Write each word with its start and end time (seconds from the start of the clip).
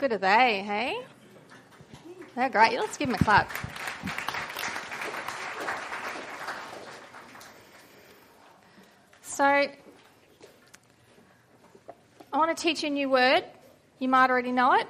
good 0.00 0.12
are 0.14 0.18
they, 0.18 0.62
hey? 0.62 0.98
They're 2.34 2.48
great. 2.48 2.72
Let's 2.72 2.96
give 2.96 3.10
them 3.10 3.16
a 3.20 3.22
clap. 3.22 3.50
So, 9.20 9.44
I 9.44 9.68
want 12.32 12.56
to 12.56 12.62
teach 12.62 12.82
you 12.82 12.88
a 12.88 12.92
new 12.92 13.10
word. 13.10 13.44
You 13.98 14.08
might 14.08 14.30
already 14.30 14.52
know 14.52 14.72
it, 14.72 14.86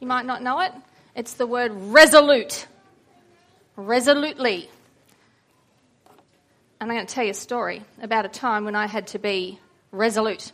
you 0.00 0.06
might 0.06 0.24
not 0.24 0.42
know 0.42 0.60
it. 0.60 0.72
It's 1.14 1.34
the 1.34 1.46
word 1.46 1.72
resolute. 1.74 2.66
Resolutely. 3.76 4.70
And 6.80 6.90
I'm 6.90 6.96
going 6.96 7.06
to 7.06 7.14
tell 7.14 7.24
you 7.24 7.32
a 7.32 7.34
story 7.34 7.82
about 8.00 8.24
a 8.24 8.30
time 8.30 8.64
when 8.64 8.74
I 8.74 8.86
had 8.86 9.08
to 9.08 9.18
be 9.18 9.58
resolute. 9.92 10.50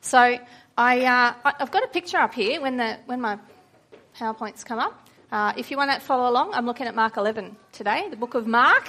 So 0.00 0.38
I, 0.76 1.04
uh, 1.04 1.52
I've 1.60 1.70
got 1.70 1.84
a 1.84 1.88
picture 1.88 2.16
up 2.16 2.32
here 2.32 2.60
when, 2.62 2.78
the, 2.78 2.96
when 3.04 3.20
my 3.20 3.38
PowerPoints 4.16 4.64
come 4.64 4.78
up. 4.78 5.06
Uh, 5.30 5.52
if 5.56 5.70
you 5.70 5.76
want 5.76 5.90
to 5.90 6.00
follow 6.00 6.30
along, 6.30 6.54
I'm 6.54 6.64
looking 6.64 6.86
at 6.86 6.94
Mark 6.94 7.18
11 7.18 7.56
today, 7.72 8.08
the 8.08 8.16
book 8.16 8.34
of 8.34 8.46
Mark, 8.46 8.88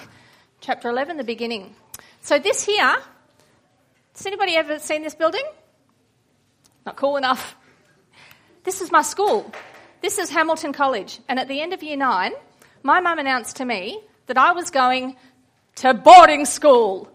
chapter 0.61 0.87
11, 0.89 1.17
the 1.17 1.25
beginning. 1.25 1.75
So 2.21 2.39
this 2.39 2.65
here, 2.65 2.97
has 4.15 4.25
anybody 4.25 4.55
ever 4.55 4.79
seen 4.79 5.03
this 5.03 5.13
building? 5.13 5.43
Not 6.85 6.95
cool 6.95 7.17
enough. 7.17 7.55
This 8.63 8.79
is 8.79 8.89
my 8.89 9.01
school. 9.01 9.51
This 10.01 10.19
is 10.19 10.29
Hamilton 10.29 10.71
College. 10.71 11.19
And 11.27 11.37
at 11.37 11.49
the 11.49 11.59
end 11.59 11.73
of 11.73 11.83
year 11.83 11.97
nine, 11.97 12.31
my 12.81 13.01
mum 13.01 13.19
announced 13.19 13.57
to 13.57 13.65
me 13.65 13.99
that 14.27 14.37
I 14.37 14.53
was 14.53 14.69
going 14.69 15.17
to 15.75 15.93
boarding 15.93 16.45
school. 16.45 17.09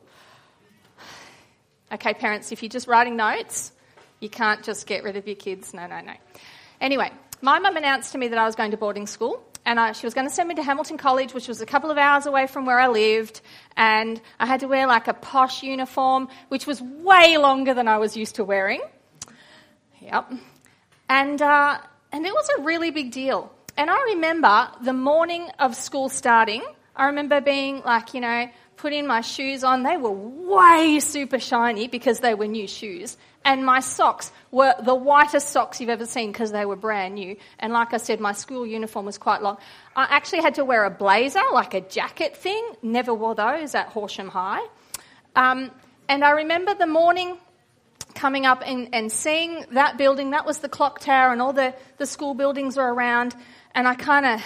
Okay, 1.90 2.12
parents, 2.12 2.52
if 2.52 2.62
you're 2.62 2.68
just 2.68 2.86
writing 2.86 3.16
notes, 3.16 3.72
you 4.20 4.28
can't 4.28 4.62
just 4.62 4.86
get 4.86 5.04
rid 5.04 5.16
of 5.16 5.26
your 5.26 5.36
kids. 5.36 5.74
No, 5.74 5.86
no, 5.86 6.00
no. 6.00 6.14
Anyway, 6.80 7.10
my 7.40 7.58
mum 7.58 7.76
announced 7.76 8.12
to 8.12 8.18
me 8.18 8.28
that 8.28 8.38
I 8.38 8.44
was 8.44 8.54
going 8.54 8.72
to 8.72 8.76
boarding 8.76 9.06
school, 9.06 9.44
and 9.64 9.78
I, 9.78 9.92
she 9.92 10.06
was 10.06 10.14
going 10.14 10.26
to 10.26 10.32
send 10.32 10.48
me 10.48 10.54
to 10.56 10.62
Hamilton 10.62 10.96
College, 10.98 11.34
which 11.34 11.48
was 11.48 11.60
a 11.60 11.66
couple 11.66 11.90
of 11.90 11.98
hours 11.98 12.26
away 12.26 12.46
from 12.46 12.66
where 12.66 12.80
I 12.80 12.88
lived, 12.88 13.40
and 13.76 14.20
I 14.40 14.46
had 14.46 14.60
to 14.60 14.68
wear 14.68 14.86
like 14.86 15.08
a 15.08 15.14
posh 15.14 15.62
uniform, 15.62 16.28
which 16.48 16.66
was 16.66 16.80
way 16.80 17.36
longer 17.38 17.74
than 17.74 17.88
I 17.88 17.98
was 17.98 18.16
used 18.16 18.36
to 18.36 18.44
wearing. 18.44 18.80
Yep. 20.00 20.32
And, 21.08 21.42
uh, 21.42 21.78
and 22.12 22.26
it 22.26 22.32
was 22.32 22.48
a 22.58 22.62
really 22.62 22.90
big 22.90 23.12
deal. 23.12 23.52
And 23.76 23.90
I 23.90 24.02
remember 24.14 24.68
the 24.82 24.92
morning 24.92 25.48
of 25.58 25.76
school 25.76 26.08
starting, 26.08 26.62
I 26.96 27.06
remember 27.06 27.40
being 27.40 27.82
like, 27.84 28.12
you 28.12 28.20
know, 28.20 28.50
putting 28.78 29.06
my 29.06 29.20
shoes 29.20 29.64
on. 29.64 29.82
They 29.82 29.96
were 29.96 30.12
way 30.12 31.00
super 31.00 31.38
shiny 31.38 31.88
because 31.88 32.20
they 32.20 32.34
were 32.34 32.46
new 32.46 32.66
shoes. 32.66 33.16
And 33.44 33.64
my 33.64 33.80
socks 33.80 34.32
were 34.50 34.74
the 34.82 34.94
whitest 34.94 35.48
socks 35.48 35.80
you've 35.80 35.90
ever 35.90 36.06
seen 36.06 36.32
because 36.32 36.52
they 36.52 36.64
were 36.64 36.76
brand 36.76 37.14
new. 37.14 37.36
And 37.58 37.72
like 37.72 37.92
I 37.92 37.98
said, 37.98 38.20
my 38.20 38.32
school 38.32 38.66
uniform 38.66 39.06
was 39.06 39.18
quite 39.18 39.42
long. 39.42 39.58
I 39.94 40.06
actually 40.10 40.42
had 40.42 40.54
to 40.56 40.64
wear 40.64 40.84
a 40.84 40.90
blazer, 40.90 41.42
like 41.52 41.74
a 41.74 41.80
jacket 41.80 42.36
thing. 42.36 42.72
Never 42.82 43.12
wore 43.12 43.34
those 43.34 43.74
at 43.74 43.88
Horsham 43.88 44.28
High. 44.28 44.66
Um, 45.36 45.70
and 46.08 46.24
I 46.24 46.30
remember 46.30 46.74
the 46.74 46.86
morning 46.86 47.38
coming 48.14 48.46
up 48.46 48.62
and, 48.66 48.88
and 48.92 49.10
seeing 49.12 49.64
that 49.72 49.96
building. 49.96 50.30
That 50.30 50.44
was 50.46 50.58
the 50.58 50.68
clock 50.68 51.00
tower, 51.00 51.32
and 51.32 51.40
all 51.40 51.52
the, 51.52 51.74
the 51.98 52.06
school 52.06 52.34
buildings 52.34 52.76
were 52.76 52.92
around. 52.92 53.34
And 53.74 53.86
I 53.86 53.94
kind 53.94 54.26
of 54.26 54.42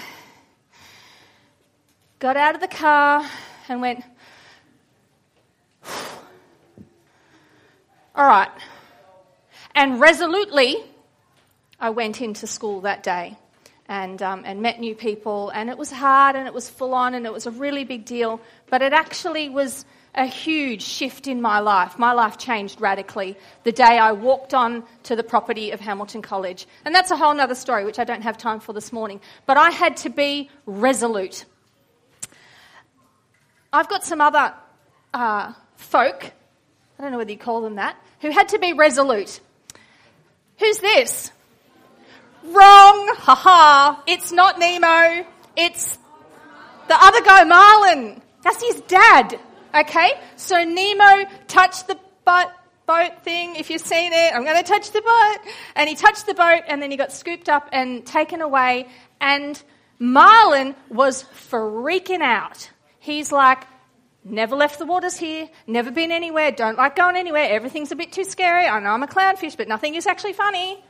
got 2.19 2.36
out 2.36 2.55
of 2.55 2.61
the 2.61 2.69
car 2.69 3.24
and 3.69 3.80
went, 3.80 4.05
all 8.14 8.27
right. 8.27 8.50
And 9.74 10.00
resolutely, 10.00 10.77
I 11.80 11.91
went 11.91 12.20
into 12.20 12.46
school 12.46 12.82
that 12.82 13.02
day 13.02 13.38
and, 13.88 14.22
um, 14.22 14.42
and 14.44 14.60
met 14.60 14.80
new 14.80 14.94
people. 14.94 15.50
And 15.50 15.70
it 15.70 15.78
was 15.78 15.91
hard 15.91 16.36
and 16.36 16.46
it 16.46 16.55
was 16.55 16.68
full 16.68 16.94
on 16.94 17.14
and 17.14 17.27
it 17.27 17.33
was 17.33 17.46
a 17.46 17.50
really 17.50 17.84
big 17.84 18.05
deal. 18.05 18.40
But 18.68 18.83
it 18.83 18.92
actually 18.92 19.48
was 19.48 19.84
a 20.14 20.27
huge 20.27 20.83
shift 20.83 21.27
in 21.27 21.40
my 21.40 21.61
life. 21.61 21.98
My 21.98 22.12
life 22.12 22.36
changed 22.36 22.80
radically 22.80 23.36
the 23.64 23.72
day 23.72 23.98
I 23.98 24.12
walked 24.12 24.52
on 24.52 24.84
to 25.05 25.17
the 25.17 25.22
property 25.22 25.70
of 25.70 25.80
Hamilton 25.80 26.20
College. 26.20 26.67
And 26.84 26.95
that's 26.95 27.11
a 27.11 27.17
whole 27.17 27.39
other 27.40 27.55
story, 27.55 27.84
which 27.84 27.98
I 27.98 28.05
don't 28.05 28.22
have 28.22 28.36
time 28.36 28.61
for 28.61 28.74
this 28.74 28.92
morning. 28.92 29.20
But 29.46 29.56
I 29.56 29.70
had 29.70 29.96
to 29.98 30.11
be 30.11 30.51
resolute. 30.67 31.46
I've 33.72 33.89
got 33.89 34.05
some 34.05 34.20
other 34.20 34.52
uh, 35.14 35.55
folk, 35.77 36.30
I 37.02 37.07
don't 37.07 37.13
know 37.14 37.18
whether 37.18 37.33
you 37.33 37.39
call 37.39 37.63
them 37.63 37.74
that, 37.74 37.96
who 38.20 38.30
had 38.30 38.51
to 38.51 38.61
be 38.61 38.74
resolute. 38.74 39.40
Who's 40.61 40.79
this? 40.79 41.33
Wrong! 42.45 43.13
Ha 43.18 43.35
ha! 43.35 44.02
It's 44.07 44.30
not 44.30 44.61
Nemo. 44.61 45.27
It's 45.57 45.98
the 46.86 46.95
other 46.95 47.20
guy, 47.23 47.42
Marlin. 47.42 48.23
That's 48.45 48.63
his 48.63 48.83
dad. 48.83 49.40
Okay? 49.74 50.13
So 50.36 50.63
Nemo 50.63 51.29
touched 51.48 51.89
the 51.89 51.98
boat, 52.24 52.52
boat 52.86 53.24
thing. 53.24 53.57
If 53.57 53.69
you've 53.69 53.83
seen 53.83 54.13
it, 54.13 54.33
I'm 54.33 54.45
going 54.45 54.63
to 54.63 54.63
touch 54.63 54.92
the 54.92 55.02
boat. 55.02 55.52
And 55.74 55.89
he 55.89 55.96
touched 55.96 56.27
the 56.27 56.34
boat 56.34 56.63
and 56.69 56.80
then 56.80 56.92
he 56.92 56.96
got 56.96 57.11
scooped 57.11 57.48
up 57.48 57.69
and 57.73 58.07
taken 58.07 58.42
away. 58.42 58.86
And 59.20 59.61
Marlin 59.98 60.77
was 60.89 61.24
freaking 61.51 62.20
out. 62.20 62.70
He's 63.01 63.33
like, 63.33 63.64
never 64.24 64.56
left 64.56 64.78
the 64.78 64.86
waters 64.86 65.16
here, 65.16 65.48
never 65.66 65.90
been 65.90 66.12
anywhere, 66.12 66.52
don't 66.52 66.78
like 66.78 66.96
going 66.96 67.16
anywhere, 67.16 67.48
everything's 67.50 67.92
a 67.92 67.96
bit 67.96 68.12
too 68.12 68.24
scary. 68.24 68.66
I 68.66 68.78
know 68.80 68.90
I'm 68.90 69.02
a 69.02 69.06
clownfish, 69.06 69.56
but 69.56 69.68
nothing 69.68 69.94
is 69.94 70.06
actually 70.06 70.33
funny. 70.33 70.83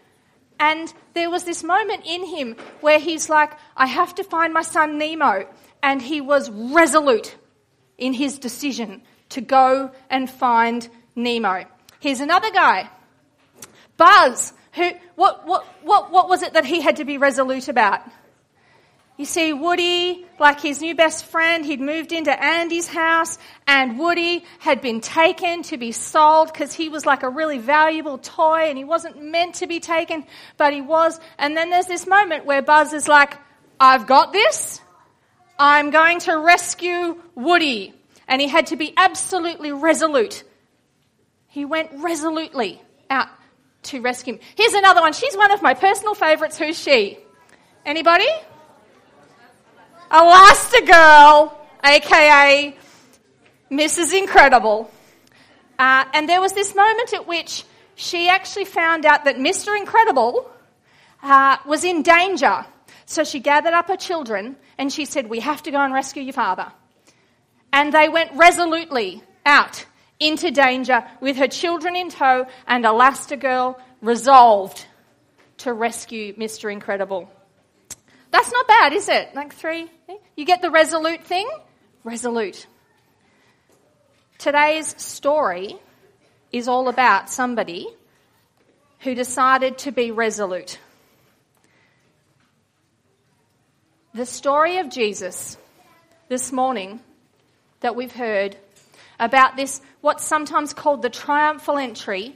And 0.60 0.93
there 1.15 1.31
was 1.31 1.44
this 1.44 1.65
moment 1.65 2.04
in 2.06 2.25
him 2.25 2.56
where 2.81 2.98
he's 2.98 3.28
like, 3.28 3.53
I 3.76 3.87
have 3.87 4.15
to 4.16 4.25
find 4.25 4.53
my 4.53 4.62
son 4.62 4.98
Nemo. 4.98 5.47
And 5.82 6.00
he 6.00 6.20
was 6.20 6.50
resolute 6.50 7.34
in 7.98 8.12
his 8.12 8.38
decision 8.38 9.03
to 9.31 9.41
go 9.41 9.91
and 10.10 10.31
find 10.31 10.88
Nemo. 11.16 11.64
Here's 12.00 12.20
another 12.20 12.50
guy, 12.50 12.88
Buzz, 13.97 14.53
who, 14.72 14.91
what, 15.16 15.47
what, 15.47 15.64
what, 15.82 16.10
what 16.10 16.28
was 16.28 16.43
it 16.43 16.54
that 16.54 16.64
he 16.64 16.81
had 16.81 16.97
to 16.97 17.04
be 17.04 17.19
resolute 17.19 17.69
about? 17.69 18.00
You 19.19 19.27
see, 19.27 19.53
Woody, 19.53 20.25
like 20.41 20.61
his 20.61 20.81
new 20.81 20.95
best 20.95 21.27
friend, 21.27 21.65
he'd 21.67 21.81
moved 21.81 22.12
into 22.12 22.33
Andy's 22.43 22.89
house, 22.89 23.39
and 23.67 23.99
Woody 23.99 24.45
had 24.59 24.81
been 24.81 25.00
taken 25.00 25.62
to 25.65 25.77
be 25.77 25.93
sold 25.93 26.50
because 26.50 26.73
he 26.73 26.89
was 26.89 27.05
like 27.05 27.23
a 27.23 27.28
really 27.28 27.59
valuable 27.59 28.17
toy 28.17 28.71
and 28.71 28.78
he 28.78 28.84
wasn't 28.84 29.23
meant 29.23 29.56
to 29.56 29.67
be 29.67 29.81
taken, 29.81 30.25
but 30.56 30.73
he 30.73 30.81
was. 30.81 31.21
And 31.39 31.55
then 31.56 31.69
there's 31.69 31.87
this 31.87 32.06
moment 32.06 32.47
where 32.47 32.62
Buzz 32.62 32.95
is 32.95 33.06
like, 33.06 33.37
I've 33.78 34.06
got 34.06 34.33
this. 34.33 34.81
I'm 35.59 35.91
going 35.91 36.21
to 36.21 36.39
rescue 36.39 37.21
Woody. 37.34 37.94
And 38.27 38.41
he 38.41 38.49
had 38.49 38.69
to 38.69 38.77
be 38.77 38.94
absolutely 38.97 39.73
resolute. 39.73 40.43
He 41.49 41.67
went 41.67 41.91
resolutely 41.97 42.81
out 43.11 43.29
to 43.84 44.00
rescue 44.00 44.34
him. 44.34 44.41
Here's 44.56 44.73
another 44.73 45.03
one. 45.03 45.12
She's 45.12 45.37
one 45.37 45.50
of 45.50 45.61
my 45.61 45.75
personal 45.75 46.15
favourites. 46.15 46.56
Who's 46.56 46.79
she? 46.79 47.19
Anybody? 47.84 48.29
Elastigirl, 50.12 51.55
aka 51.83 52.77
Mrs. 53.71 54.17
Incredible. 54.17 54.91
Uh, 55.78 56.05
and 56.12 56.28
there 56.28 56.41
was 56.41 56.53
this 56.53 56.75
moment 56.75 57.15
at 57.15 57.27
which 57.27 57.65
she 57.95 58.28
actually 58.28 58.67
found 58.67 59.06
out 59.06 59.25
that 59.25 59.37
Mr. 59.37 59.77
Incredible 59.77 60.50
uh, 61.23 61.56
was 61.67 61.83
in 61.84 62.03
danger. 62.03 62.67
So 63.06 63.25
she 63.25 63.41
gathered 63.41 63.73
up 63.73 63.89
her 63.89 63.97
children 63.97 64.56
and 64.77 64.93
she 64.93 65.06
said, 65.06 65.31
We 65.31 65.41
have 65.41 65.62
to 65.62 65.71
go 65.71 65.78
and 65.78 65.95
rescue 65.95 66.23
your 66.23 66.34
father. 66.34 66.71
And 67.73 67.91
they 67.93 68.11
went 68.11 68.33
resolutely 68.34 69.23
out 69.47 69.87
into 70.21 70.50
danger 70.50 71.05
with 71.23 71.39
her 71.39 71.49
children 71.49 71.97
in 71.97 72.11
tow 72.11 72.47
and 72.67 72.84
Elastigirl 72.84 73.81
resolved 74.03 74.84
to 75.59 75.73
rescue 75.73 76.35
Mr. 76.35 76.70
Incredible. 76.70 77.31
That's 78.32 78.50
not 78.50 78.67
bad, 78.67 78.93
is 78.94 79.08
it? 79.08 79.34
Like 79.34 79.55
three. 79.55 79.88
You 80.37 80.44
get 80.44 80.62
the 80.62 80.70
resolute 80.70 81.23
thing? 81.23 81.49
Resolute. 82.02 82.67
Today's 84.38 85.00
story 85.00 85.76
is 86.50 86.67
all 86.67 86.88
about 86.88 87.31
somebody 87.31 87.87
who 89.00 89.14
decided 89.14 89.79
to 89.79 89.93
be 89.93 90.11
resolute. 90.11 90.79
The 94.14 94.26
story 94.26 94.78
of 94.78 94.90
Jesus 94.90 95.56
this 96.28 96.52
morning 96.52 97.00
that 97.81 97.94
we've 97.94 98.12
heard 98.12 98.56
about 99.20 99.56
this, 99.56 99.81
what's 100.00 100.25
sometimes 100.25 100.73
called 100.73 101.02
the 101.02 101.11
triumphal 101.11 101.78
entry, 101.78 102.35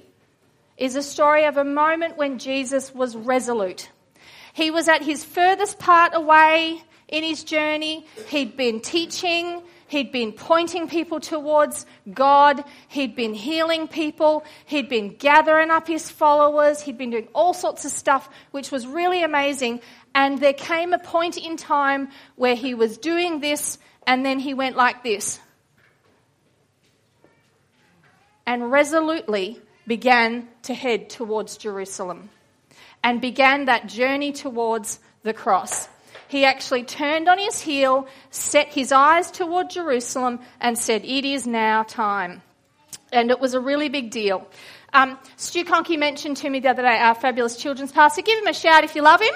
is 0.77 0.95
a 0.95 1.03
story 1.03 1.47
of 1.47 1.57
a 1.57 1.65
moment 1.65 2.17
when 2.19 2.39
Jesus 2.39 2.95
was 2.95 3.17
resolute. 3.17 3.91
He 4.57 4.71
was 4.71 4.89
at 4.89 5.03
his 5.03 5.23
furthest 5.23 5.79
part 5.79 6.15
away 6.15 6.81
in 7.09 7.23
his 7.23 7.45
journey. 7.45 8.07
He'd 8.29 8.57
been 8.57 8.81
teaching, 8.81 9.63
He'd 9.89 10.11
been 10.11 10.33
pointing 10.33 10.89
people 10.89 11.21
towards 11.21 11.85
God. 12.11 12.65
He'd 12.89 13.15
been 13.15 13.35
healing 13.35 13.87
people. 13.87 14.47
He'd 14.65 14.89
been 14.89 15.15
gathering 15.15 15.71
up 15.71 15.87
his 15.87 16.11
followers. 16.11 16.81
He'd 16.81 16.97
been 16.97 17.11
doing 17.11 17.29
all 17.35 17.53
sorts 17.53 17.85
of 17.85 17.91
stuff, 17.91 18.31
which 18.51 18.73
was 18.73 18.87
really 18.87 19.23
amazing. 19.23 19.83
And 20.15 20.39
there 20.39 20.55
came 20.55 20.95
a 20.95 20.99
point 20.99 21.37
in 21.37 21.59
time 21.59 22.09
where 22.37 22.57
he 22.57 22.73
was 22.75 22.97
doing 22.97 23.41
this, 23.41 23.79
and 24.07 24.25
then 24.25 24.39
he 24.39 24.55
went 24.55 24.75
like 24.75 25.05
this. 25.05 25.39
And 28.47 28.73
resolutely 28.73 29.61
began 29.87 30.49
to 30.63 30.73
head 30.73 31.11
towards 31.11 31.59
Jerusalem 31.59 32.31
and 33.07 33.21
began 33.21 33.65
that 33.67 33.87
journey 33.87 34.33
towards 34.33 34.99
the 35.23 35.33
cross 35.33 35.89
he 36.29 36.45
actually 36.45 36.83
turned 36.83 37.29
on 37.29 37.39
his 37.39 37.61
heel, 37.61 38.07
set 38.31 38.69
his 38.69 38.93
eyes 38.93 39.31
toward 39.31 39.71
Jerusalem, 39.71 40.41
and 40.61 40.79
said, 40.79 41.05
It 41.05 41.25
is 41.25 41.47
now 41.47 41.85
time. 41.85 42.43
And 43.13 43.31
it 43.31 43.39
was 43.39 43.55
a 43.55 43.61
really 43.61 43.89
big 43.89 44.11
deal. 44.11 44.47
Um, 44.93 45.19
Stu 45.37 45.65
Conkey 45.65 45.99
mentioned 45.99 46.39
to 46.39 46.51
me 46.51 46.61
the 46.61 46.71
other 46.71 46.83
day, 46.83 46.99
our 46.99 47.15
fabulous 47.15 47.57
children's 47.57 47.93
pastor. 47.93 48.23
Give 48.23 48.39
him 48.39 48.47
a 48.47 48.53
shout 48.53 48.83
if 48.83 48.97
you 48.97 49.03
love 49.03 49.21
him. 49.21 49.35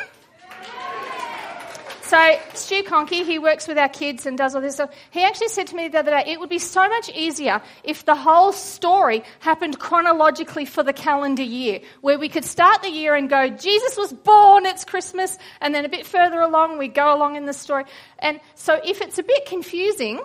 So 2.10 2.40
Stu 2.54 2.82
Conkey, 2.82 3.24
he 3.24 3.38
works 3.38 3.68
with 3.68 3.78
our 3.78 3.88
kids 3.88 4.26
and 4.26 4.36
does 4.36 4.56
all 4.56 4.60
this 4.60 4.74
stuff. 4.74 4.90
He 5.12 5.22
actually 5.22 5.46
said 5.46 5.68
to 5.68 5.76
me 5.76 5.86
the 5.86 6.00
other 6.00 6.10
day, 6.10 6.24
it 6.26 6.40
would 6.40 6.48
be 6.50 6.58
so 6.58 6.88
much 6.88 7.08
easier 7.10 7.62
if 7.84 8.04
the 8.04 8.16
whole 8.16 8.50
story 8.50 9.22
happened 9.38 9.78
chronologically 9.78 10.64
for 10.64 10.82
the 10.82 10.92
calendar 10.92 11.44
year, 11.44 11.78
where 12.00 12.18
we 12.18 12.28
could 12.28 12.44
start 12.44 12.82
the 12.82 12.90
year 12.90 13.14
and 13.14 13.30
go, 13.30 13.48
Jesus 13.48 13.96
was 13.96 14.12
born, 14.12 14.66
it's 14.66 14.84
Christmas, 14.84 15.38
and 15.60 15.72
then 15.72 15.84
a 15.84 15.88
bit 15.88 16.04
further 16.04 16.40
along, 16.40 16.78
we 16.78 16.88
go 16.88 17.14
along 17.14 17.36
in 17.36 17.46
the 17.46 17.52
story. 17.52 17.84
And 18.18 18.40
so 18.56 18.80
if 18.84 19.00
it's 19.00 19.20
a 19.20 19.22
bit 19.22 19.46
confusing, 19.46 20.20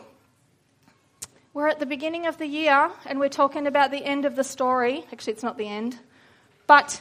we're 1.53 1.67
at 1.67 1.77
the 1.77 1.85
beginning 1.85 2.25
of 2.25 2.39
the 2.39 2.47
year 2.47 2.89
and 3.05 3.19
we're 3.19 3.29
talking 3.29 3.67
about 3.67 3.91
the 3.91 4.03
end 4.03 4.25
of 4.25 4.35
the 4.35 4.43
story. 4.43 5.05
Actually, 5.13 5.33
it's 5.33 5.43
not 5.43 5.59
the 5.59 5.67
end. 5.67 5.99
But 6.65 6.99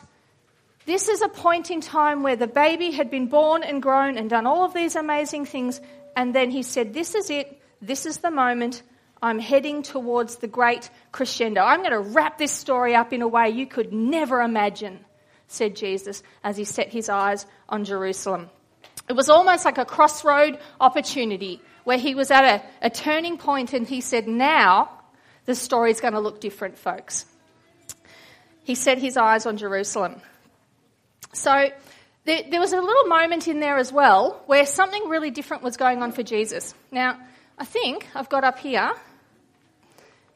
this 0.86 1.08
is 1.08 1.22
a 1.22 1.28
point 1.28 1.70
in 1.70 1.80
time 1.80 2.22
where 2.22 2.36
the 2.36 2.46
baby 2.46 2.90
had 2.90 3.10
been 3.10 3.26
born 3.26 3.62
and 3.62 3.82
grown 3.82 4.18
and 4.18 4.28
done 4.28 4.46
all 4.46 4.64
of 4.64 4.74
these 4.74 4.96
amazing 4.96 5.46
things, 5.46 5.80
and 6.14 6.34
then 6.34 6.50
he 6.50 6.62
said, 6.62 6.92
This 6.92 7.14
is 7.14 7.30
it, 7.30 7.60
this 7.80 8.06
is 8.06 8.18
the 8.18 8.30
moment. 8.30 8.82
I'm 9.22 9.38
heading 9.38 9.82
towards 9.82 10.36
the 10.36 10.46
great 10.46 10.90
crescendo. 11.10 11.62
I'm 11.62 11.80
going 11.80 11.92
to 11.92 12.00
wrap 12.00 12.36
this 12.36 12.52
story 12.52 12.94
up 12.94 13.14
in 13.14 13.22
a 13.22 13.28
way 13.28 13.48
you 13.48 13.66
could 13.66 13.90
never 13.90 14.42
imagine, 14.42 15.02
said 15.48 15.76
Jesus 15.76 16.22
as 16.42 16.58
he 16.58 16.64
set 16.64 16.90
his 16.90 17.08
eyes 17.08 17.46
on 17.66 17.84
Jerusalem. 17.84 18.50
It 19.08 19.14
was 19.14 19.30
almost 19.30 19.64
like 19.64 19.78
a 19.78 19.86
crossroad 19.86 20.58
opportunity 20.78 21.62
where 21.84 21.96
he 21.96 22.14
was 22.14 22.30
at 22.30 22.44
a, 22.44 22.86
a 22.86 22.90
turning 22.90 23.38
point 23.38 23.72
and 23.72 23.86
he 23.86 24.02
said, 24.02 24.28
Now 24.28 24.90
the 25.46 25.54
story's 25.54 26.02
going 26.02 26.14
to 26.14 26.20
look 26.20 26.40
different, 26.40 26.76
folks. 26.76 27.24
He 28.64 28.74
set 28.74 28.98
his 28.98 29.16
eyes 29.16 29.46
on 29.46 29.56
Jerusalem. 29.56 30.20
So 31.34 31.70
there, 32.24 32.42
there, 32.50 32.60
was 32.60 32.72
a 32.72 32.80
little 32.80 33.04
moment 33.04 33.48
in 33.48 33.60
there 33.60 33.76
as 33.76 33.92
well 33.92 34.42
where 34.46 34.64
something 34.64 35.08
really 35.08 35.30
different 35.30 35.62
was 35.62 35.76
going 35.76 36.02
on 36.02 36.12
for 36.12 36.22
Jesus. 36.22 36.74
Now, 36.90 37.18
I 37.58 37.64
think 37.64 38.06
I've 38.14 38.28
got 38.28 38.44
up 38.44 38.58
here, 38.58 38.92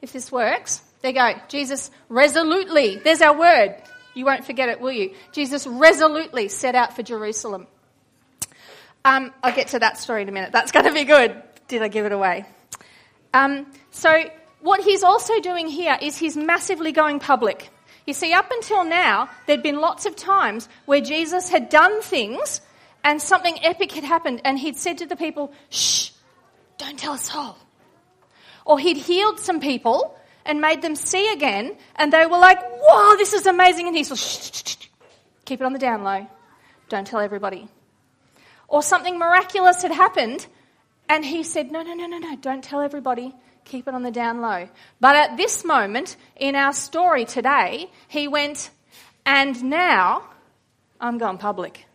if 0.01 0.13
this 0.13 0.31
works. 0.31 0.81
There 1.01 1.11
you 1.11 1.15
go. 1.15 1.33
Jesus 1.47 1.89
resolutely, 2.09 2.97
there's 2.97 3.21
our 3.21 3.37
word. 3.37 3.75
You 4.13 4.25
won't 4.25 4.45
forget 4.45 4.69
it, 4.69 4.81
will 4.81 4.91
you? 4.91 5.15
Jesus 5.31 5.65
resolutely 5.65 6.49
set 6.49 6.75
out 6.75 6.95
for 6.95 7.03
Jerusalem. 7.03 7.67
Um, 9.05 9.33
I'll 9.41 9.55
get 9.55 9.69
to 9.69 9.79
that 9.79 9.97
story 9.97 10.23
in 10.23 10.29
a 10.29 10.31
minute. 10.31 10.51
That's 10.51 10.71
going 10.71 10.85
to 10.85 10.93
be 10.93 11.05
good. 11.05 11.41
Did 11.67 11.81
I 11.81 11.87
give 11.87 12.05
it 12.05 12.11
away? 12.11 12.45
Um, 13.33 13.65
so, 13.91 14.23
what 14.61 14.81
he's 14.81 15.03
also 15.03 15.39
doing 15.39 15.67
here 15.67 15.97
is 16.01 16.17
he's 16.17 16.35
massively 16.35 16.91
going 16.91 17.19
public. 17.19 17.69
You 18.05 18.13
see, 18.13 18.33
up 18.33 18.51
until 18.51 18.83
now, 18.83 19.29
there'd 19.45 19.63
been 19.63 19.79
lots 19.79 20.05
of 20.05 20.15
times 20.15 20.67
where 20.85 21.01
Jesus 21.01 21.49
had 21.49 21.69
done 21.69 22.01
things 22.01 22.61
and 23.03 23.21
something 23.21 23.57
epic 23.63 23.91
had 23.91 24.03
happened, 24.03 24.41
and 24.43 24.59
he'd 24.59 24.77
said 24.77 24.97
to 24.97 25.05
the 25.05 25.15
people, 25.15 25.53
Shh, 25.69 26.11
don't 26.77 26.97
tell 26.97 27.13
a 27.13 27.17
soul. 27.17 27.55
Or 28.65 28.77
he'd 28.77 28.97
healed 28.97 29.39
some 29.39 29.59
people 29.59 30.17
and 30.45 30.59
made 30.59 30.81
them 30.81 30.95
see 30.95 31.31
again, 31.31 31.77
and 31.95 32.11
they 32.11 32.25
were 32.25 32.37
like, 32.37 32.59
Whoa, 32.61 33.15
this 33.15 33.33
is 33.33 33.45
amazing. 33.45 33.87
And 33.87 33.95
he's 33.95 34.09
like, 34.09 34.19
shh, 34.19 34.51
shh, 34.51 34.63
shh, 34.65 34.87
keep 35.45 35.61
it 35.61 35.63
on 35.63 35.73
the 35.73 35.79
down 35.79 36.03
low. 36.03 36.27
Don't 36.89 37.07
tell 37.07 37.19
everybody. 37.19 37.67
Or 38.67 38.83
something 38.83 39.17
miraculous 39.17 39.81
had 39.81 39.91
happened, 39.91 40.45
and 41.07 41.23
he 41.23 41.43
said, 41.43 41.71
No, 41.71 41.81
no, 41.81 41.93
no, 41.93 42.05
no, 42.05 42.17
no, 42.17 42.35
don't 42.35 42.63
tell 42.63 42.81
everybody 42.81 43.33
keep 43.69 43.87
it 43.87 43.93
on 43.93 44.03
the 44.03 44.11
down 44.11 44.41
low. 44.41 44.67
But 44.99 45.15
at 45.15 45.37
this 45.37 45.63
moment 45.63 46.17
in 46.35 46.55
our 46.55 46.73
story 46.73 47.25
today, 47.25 47.89
he 48.07 48.27
went, 48.27 48.69
and 49.25 49.63
now 49.63 50.23
I'm 50.99 51.17
going 51.17 51.37
public. 51.37 51.85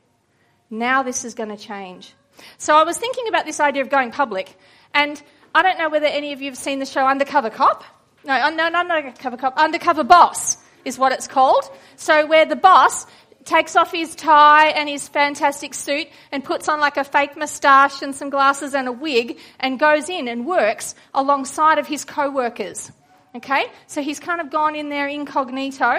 Now 0.70 1.02
this 1.02 1.24
is 1.24 1.34
going 1.34 1.50
to 1.50 1.56
change. 1.56 2.14
So 2.58 2.76
I 2.76 2.84
was 2.84 2.96
thinking 2.98 3.28
about 3.28 3.44
this 3.44 3.60
idea 3.60 3.82
of 3.82 3.90
going 3.90 4.10
public, 4.10 4.56
and 4.92 5.22
I 5.54 5.62
don't 5.62 5.78
know 5.78 5.88
whether 5.88 6.06
any 6.06 6.32
of 6.32 6.40
you 6.40 6.50
have 6.50 6.58
seen 6.58 6.78
the 6.78 6.86
show 6.86 7.06
Undercover 7.06 7.50
Cop. 7.50 7.84
No, 8.24 8.48
no, 8.50 8.68
not 8.68 8.90
Undercover 8.90 9.36
Cop. 9.36 9.56
Undercover 9.58 10.04
Boss 10.04 10.56
is 10.84 10.98
what 10.98 11.12
it's 11.12 11.28
called. 11.28 11.64
So 11.96 12.26
where 12.26 12.44
the 12.44 12.56
boss 12.56 13.06
takes 13.44 13.76
off 13.76 13.92
his 13.92 14.14
tie 14.14 14.68
and 14.68 14.88
his 14.88 15.08
fantastic 15.08 15.74
suit 15.74 16.08
and 16.32 16.42
puts 16.42 16.68
on 16.68 16.80
like 16.80 16.96
a 16.96 17.04
fake 17.04 17.36
moustache 17.36 18.02
and 18.02 18.14
some 18.14 18.30
glasses 18.30 18.74
and 18.74 18.88
a 18.88 18.92
wig 18.92 19.38
and 19.60 19.78
goes 19.78 20.08
in 20.08 20.28
and 20.28 20.46
works 20.46 20.94
alongside 21.12 21.78
of 21.78 21.86
his 21.86 22.04
co-workers. 22.04 22.90
Okay? 23.34 23.66
So 23.86 24.02
he's 24.02 24.20
kind 24.20 24.40
of 24.40 24.50
gone 24.50 24.76
in 24.76 24.88
there 24.88 25.08
incognito 25.08 25.98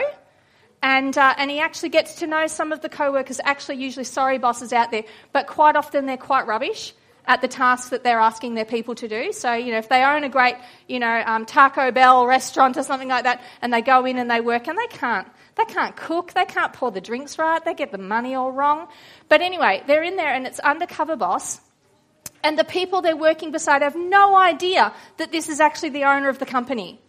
and, 0.81 1.17
uh, 1.17 1.33
and 1.37 1.49
he 1.49 1.59
actually 1.59 1.89
gets 1.89 2.15
to 2.15 2.27
know 2.27 2.47
some 2.47 2.71
of 2.71 2.81
the 2.81 2.89
co-workers, 2.89 3.39
actually 3.43 3.77
usually 3.77 4.03
sorry 4.03 4.37
bosses 4.37 4.71
out 4.73 4.91
there, 4.91 5.03
but 5.31 5.47
quite 5.47 5.75
often 5.75 6.05
they're 6.05 6.17
quite 6.17 6.47
rubbish 6.47 6.93
at 7.27 7.41
the 7.41 7.47
tasks 7.47 7.89
that 7.89 8.03
they're 8.03 8.19
asking 8.19 8.53
their 8.53 8.65
people 8.65 8.93
to 8.95 9.07
do. 9.07 9.31
So, 9.31 9.53
you 9.53 9.71
know, 9.71 9.79
if 9.79 9.89
they 9.89 10.03
own 10.03 10.23
a 10.23 10.29
great, 10.29 10.55
you 10.87 10.99
know, 10.99 11.23
um, 11.25 11.45
Taco 11.45 11.91
Bell 11.91 12.27
restaurant 12.27 12.77
or 12.77 12.83
something 12.83 13.07
like 13.07 13.23
that, 13.23 13.41
and 13.61 13.73
they 13.73 13.81
go 13.81 14.05
in 14.05 14.17
and 14.17 14.29
they 14.29 14.41
work 14.41 14.67
and 14.67 14.77
they 14.77 14.87
can't 14.87 15.27
they 15.55 15.65
can't 15.65 15.95
cook, 15.95 16.33
they 16.33 16.45
can't 16.45 16.73
pour 16.73 16.91
the 16.91 17.01
drinks 17.01 17.37
right, 17.39 17.63
they 17.63 17.73
get 17.73 17.91
the 17.91 17.97
money 17.97 18.35
all 18.35 18.51
wrong. 18.51 18.87
But 19.29 19.41
anyway, 19.41 19.83
they're 19.87 20.03
in 20.03 20.15
there 20.15 20.33
and 20.33 20.45
it's 20.45 20.59
undercover 20.59 21.15
boss. 21.15 21.61
And 22.43 22.59
the 22.59 22.63
people 22.63 23.01
they're 23.01 23.15
working 23.15 23.51
beside 23.51 23.81
have 23.81 23.95
no 23.95 24.35
idea 24.35 24.93
that 25.17 25.31
this 25.31 25.49
is 25.49 25.59
actually 25.59 25.89
the 25.89 26.03
owner 26.03 26.29
of 26.29 26.39
the 26.39 26.45
company. 26.45 26.99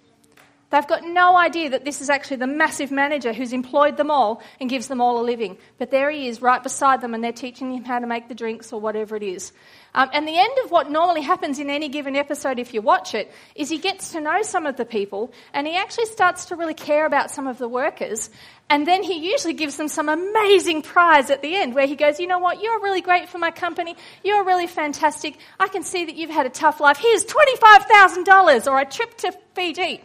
They've 0.70 0.86
got 0.86 1.04
no 1.04 1.36
idea 1.36 1.70
that 1.70 1.84
this 1.84 2.00
is 2.00 2.10
actually 2.10 2.38
the 2.38 2.48
massive 2.48 2.90
manager 2.90 3.32
who's 3.32 3.52
employed 3.52 3.96
them 3.96 4.10
all 4.10 4.42
and 4.60 4.68
gives 4.68 4.88
them 4.88 5.00
all 5.00 5.20
a 5.20 5.24
living. 5.24 5.58
But 5.78 5.92
there 5.92 6.10
he 6.10 6.26
is, 6.26 6.42
right 6.42 6.60
beside 6.60 7.00
them, 7.00 7.14
and 7.14 7.22
they're 7.22 7.32
teaching 7.32 7.72
him 7.72 7.84
how 7.84 8.00
to 8.00 8.06
make 8.06 8.28
the 8.28 8.34
drinks 8.34 8.72
or 8.72 8.80
whatever 8.80 9.14
it 9.14 9.22
is. 9.22 9.52
Um, 9.94 10.10
and 10.12 10.26
the 10.26 10.36
end 10.36 10.52
of 10.64 10.72
what 10.72 10.90
normally 10.90 11.22
happens 11.22 11.60
in 11.60 11.70
any 11.70 11.88
given 11.88 12.16
episode, 12.16 12.58
if 12.58 12.74
you 12.74 12.82
watch 12.82 13.14
it, 13.14 13.32
is 13.54 13.70
he 13.70 13.78
gets 13.78 14.12
to 14.12 14.20
know 14.20 14.42
some 14.42 14.66
of 14.66 14.76
the 14.76 14.84
people 14.84 15.32
and 15.54 15.66
he 15.66 15.76
actually 15.76 16.06
starts 16.06 16.46
to 16.46 16.56
really 16.56 16.74
care 16.74 17.06
about 17.06 17.30
some 17.30 17.46
of 17.46 17.58
the 17.58 17.68
workers. 17.68 18.28
And 18.68 18.86
then 18.86 19.04
he 19.04 19.30
usually 19.30 19.54
gives 19.54 19.76
them 19.76 19.88
some 19.88 20.08
amazing 20.08 20.82
prize 20.82 21.30
at 21.30 21.40
the 21.40 21.54
end 21.54 21.74
where 21.74 21.86
he 21.86 21.94
goes, 21.94 22.18
You 22.18 22.26
know 22.26 22.40
what? 22.40 22.60
You're 22.60 22.80
really 22.80 23.00
great 23.00 23.28
for 23.28 23.38
my 23.38 23.52
company. 23.52 23.96
You're 24.24 24.44
really 24.44 24.66
fantastic. 24.66 25.38
I 25.60 25.68
can 25.68 25.84
see 25.84 26.04
that 26.04 26.16
you've 26.16 26.30
had 26.30 26.44
a 26.44 26.50
tough 26.50 26.80
life. 26.80 26.98
Here's 26.98 27.24
$25,000 27.24 28.70
or 28.70 28.80
a 28.80 28.84
trip 28.84 29.16
to 29.18 29.32
Fiji. 29.54 30.02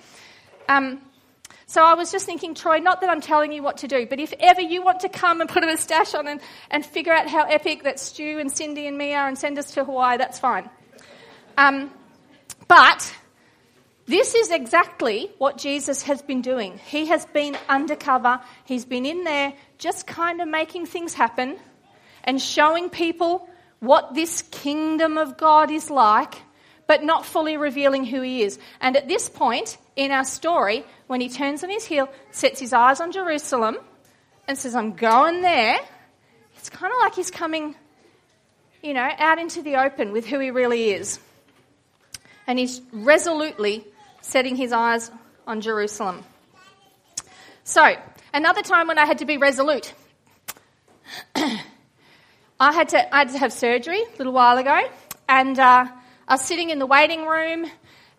Um, 0.68 1.01
so 1.65 1.82
I 1.82 1.94
was 1.94 2.12
just 2.12 2.25
thinking, 2.25 2.53
Troy, 2.53 2.80
not 2.80 3.00
that 3.00 3.10
I'm 3.10 3.22
telling 3.22 3.53
you 3.53 3.63
what 3.63 3.77
to 3.77 3.88
do, 3.88 4.06
but 4.06 4.20
if 4.20 4.34
ever 4.41 4.60
you 4.60 4.84
want 4.84 5.00
to 5.01 5.10
come 5.10 5.39
and 5.39 5.50
put 5.50 5.63
a 5.63 5.68
moustache 5.68 6.13
on 6.13 6.27
and, 6.27 6.41
and 6.70 6.86
figure 6.86 7.13
out 7.13 7.27
how 7.27 7.46
epic 7.46 7.84
that 7.84 7.98
Stu 7.98 8.39
and 8.39 8.51
Cindy 8.51 8.88
and 8.88 8.98
me 8.98 9.13
are 9.13 9.27
and 9.27 9.38
send 9.38 9.58
us 9.58 9.74
to 9.75 9.86
Hawaii, 9.86 10.18
that's 10.18 10.38
fine. 10.38 10.70
Um, 11.58 11.89
but 12.68 13.15
this 14.06 14.36
is 14.36 14.51
exactly 14.51 15.32
what 15.38 15.58
Jesus 15.58 16.01
has 16.03 16.22
been 16.22 16.41
doing. 16.41 16.77
He 16.77 17.06
has 17.06 17.25
been 17.27 17.58
undercover, 17.70 18.41
he's 18.65 18.84
been 18.84 19.06
in 19.06 19.24
there 19.24 19.53
just 19.77 20.06
kind 20.06 20.41
of 20.41 20.50
making 20.50 20.88
things 20.88 21.13
happen 21.13 21.58
and 22.25 22.41
showing 22.41 22.89
people 22.89 23.48
what 23.80 24.13
this 24.13 24.41
kingdom 24.41 25.18
of 25.18 25.38
God 25.38 25.72
is 25.72 25.89
like 25.89 26.36
but 26.92 27.04
not 27.06 27.26
fully 27.26 27.56
revealing 27.56 28.04
who 28.04 28.20
he 28.20 28.44
is. 28.44 28.60
And 28.82 28.98
at 28.98 29.08
this 29.08 29.30
point 29.30 29.78
in 29.96 30.12
our 30.12 30.26
story, 30.26 30.84
when 31.08 31.22
he 31.22 31.30
turns 31.30 31.64
on 31.64 31.70
his 31.70 31.86
heel, 31.86 32.10
sets 32.32 32.60
his 32.60 32.74
eyes 32.74 33.00
on 33.00 33.14
Jerusalem, 33.14 33.78
and 34.46 34.58
says, 34.58 34.76
I'm 34.76 34.92
going 34.98 35.42
there, 35.42 35.80
it's 36.58 36.70
kind 36.70 36.92
of 36.92 37.00
like 37.00 37.16
he's 37.16 37.32
coming, 37.32 37.76
you 38.84 38.94
know, 38.94 39.10
out 39.20 39.40
into 39.40 39.62
the 39.62 39.78
open 39.78 40.12
with 40.12 40.26
who 40.26 40.38
he 40.40 40.52
really 40.52 40.90
is. 40.90 41.18
And 42.46 42.60
he's 42.60 42.82
resolutely 42.92 43.86
setting 44.20 44.58
his 44.58 44.74
eyes 44.74 45.10
on 45.48 45.62
Jerusalem. 45.62 46.26
So, 47.64 47.96
another 48.34 48.64
time 48.64 48.88
when 48.88 48.98
I 48.98 49.06
had 49.06 49.20
to 49.20 49.26
be 49.26 49.38
resolute. 49.38 49.94
I 51.36 51.54
had 52.60 52.90
to, 52.90 53.16
I 53.16 53.20
had 53.20 53.30
to 53.30 53.38
have 53.38 53.54
surgery 53.54 54.02
a 54.02 54.18
little 54.18 54.34
while 54.34 54.58
ago, 54.58 54.78
and 55.30 55.58
uh, 55.58 55.86
I 56.32 56.36
was 56.36 56.42
sitting 56.44 56.70
in 56.70 56.80
the 56.80 56.86
waiting 56.86 57.26
room 57.26 57.66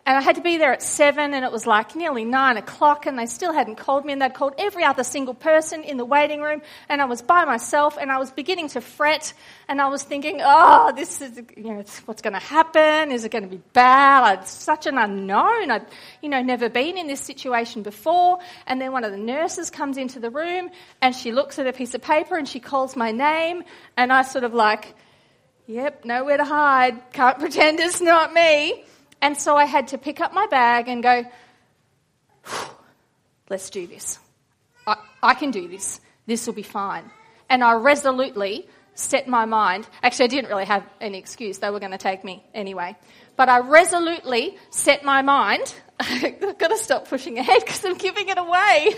and 0.05 0.17
I 0.17 0.21
had 0.21 0.35
to 0.35 0.41
be 0.41 0.57
there 0.57 0.71
at 0.71 0.83
seven, 0.83 1.33
and 1.33 1.43
it 1.43 1.51
was 1.51 1.65
like 1.65 1.95
nearly 1.95 2.25
nine 2.25 2.57
o'clock, 2.57 3.07
and 3.07 3.17
they 3.17 3.25
still 3.25 3.51
hadn't 3.51 3.77
called 3.77 4.05
me, 4.05 4.13
and 4.13 4.21
they'd 4.21 4.35
called 4.35 4.53
every 4.59 4.83
other 4.83 5.03
single 5.03 5.33
person 5.33 5.81
in 5.83 5.97
the 5.97 6.05
waiting 6.05 6.39
room, 6.41 6.61
and 6.89 7.01
I 7.01 7.05
was 7.05 7.23
by 7.23 7.45
myself, 7.45 7.97
and 7.99 8.11
I 8.11 8.19
was 8.19 8.29
beginning 8.29 8.67
to 8.67 8.81
fret, 8.81 9.33
and 9.67 9.81
I 9.81 9.87
was 9.87 10.03
thinking, 10.03 10.41
oh, 10.43 10.91
this 10.95 11.21
is, 11.21 11.41
you 11.57 11.63
know, 11.63 11.83
what's 12.05 12.21
going 12.21 12.33
to 12.33 12.39
happen? 12.39 13.11
Is 13.11 13.25
it 13.25 13.31
going 13.31 13.45
to 13.45 13.49
be 13.49 13.63
bad? 13.71 14.41
It's 14.41 14.51
such 14.51 14.85
an 14.85 14.99
unknown. 14.99 15.71
I'd, 15.71 15.87
you 16.21 16.29
know, 16.29 16.43
never 16.43 16.69
been 16.69 16.99
in 16.99 17.07
this 17.07 17.21
situation 17.21 17.81
before. 17.81 18.37
And 18.67 18.79
then 18.79 18.91
one 18.91 19.05
of 19.05 19.11
the 19.11 19.17
nurses 19.17 19.71
comes 19.71 19.97
into 19.97 20.19
the 20.19 20.29
room, 20.29 20.69
and 21.01 21.15
she 21.15 21.31
looks 21.31 21.57
at 21.57 21.65
a 21.65 21.73
piece 21.73 21.95
of 21.95 22.03
paper, 22.03 22.37
and 22.37 22.47
she 22.47 22.59
calls 22.59 22.95
my 22.95 23.11
name, 23.11 23.63
and 23.97 24.13
I 24.13 24.21
sort 24.21 24.43
of 24.43 24.53
like, 24.53 24.93
yep, 25.67 26.05
nowhere 26.05 26.37
to 26.37 26.45
hide, 26.45 27.11
can't 27.13 27.39
pretend 27.39 27.79
it's 27.79 28.01
not 28.01 28.33
me. 28.33 28.83
And 29.21 29.37
so 29.37 29.55
I 29.55 29.65
had 29.65 29.89
to 29.89 29.97
pick 29.97 30.19
up 30.19 30.33
my 30.33 30.47
bag 30.47 30.89
and 30.89 31.01
go, 31.01 31.25
let's 33.49 33.69
do 33.69 33.87
this. 33.87 34.19
I, 34.85 34.97
I 35.21 35.33
can 35.33 35.51
do 35.51 35.67
this. 35.67 36.01
This 36.25 36.45
will 36.45 36.53
be 36.53 36.63
fine. 36.63 37.09
And 37.49 37.63
I 37.63 37.73
resolutely 37.73 38.67
set 38.95 39.27
my 39.27 39.45
mind. 39.45 39.87
Actually, 40.01 40.25
I 40.25 40.27
didn't 40.27 40.49
really 40.49 40.65
have 40.65 40.83
any 41.01 41.17
excuse. 41.17 41.59
They 41.59 41.69
were 41.69 41.79
going 41.79 41.91
to 41.91 41.97
take 41.97 42.23
me 42.23 42.43
anyway. 42.53 42.95
But 43.35 43.49
I 43.49 43.59
resolutely 43.59 44.57
set 44.69 45.03
my 45.03 45.21
mind. 45.21 45.73
I've 45.99 46.57
got 46.57 46.69
to 46.69 46.77
stop 46.77 47.07
pushing 47.07 47.39
ahead 47.39 47.61
because 47.65 47.83
I'm 47.85 47.95
giving 47.95 48.27
it 48.29 48.37
away. 48.37 48.93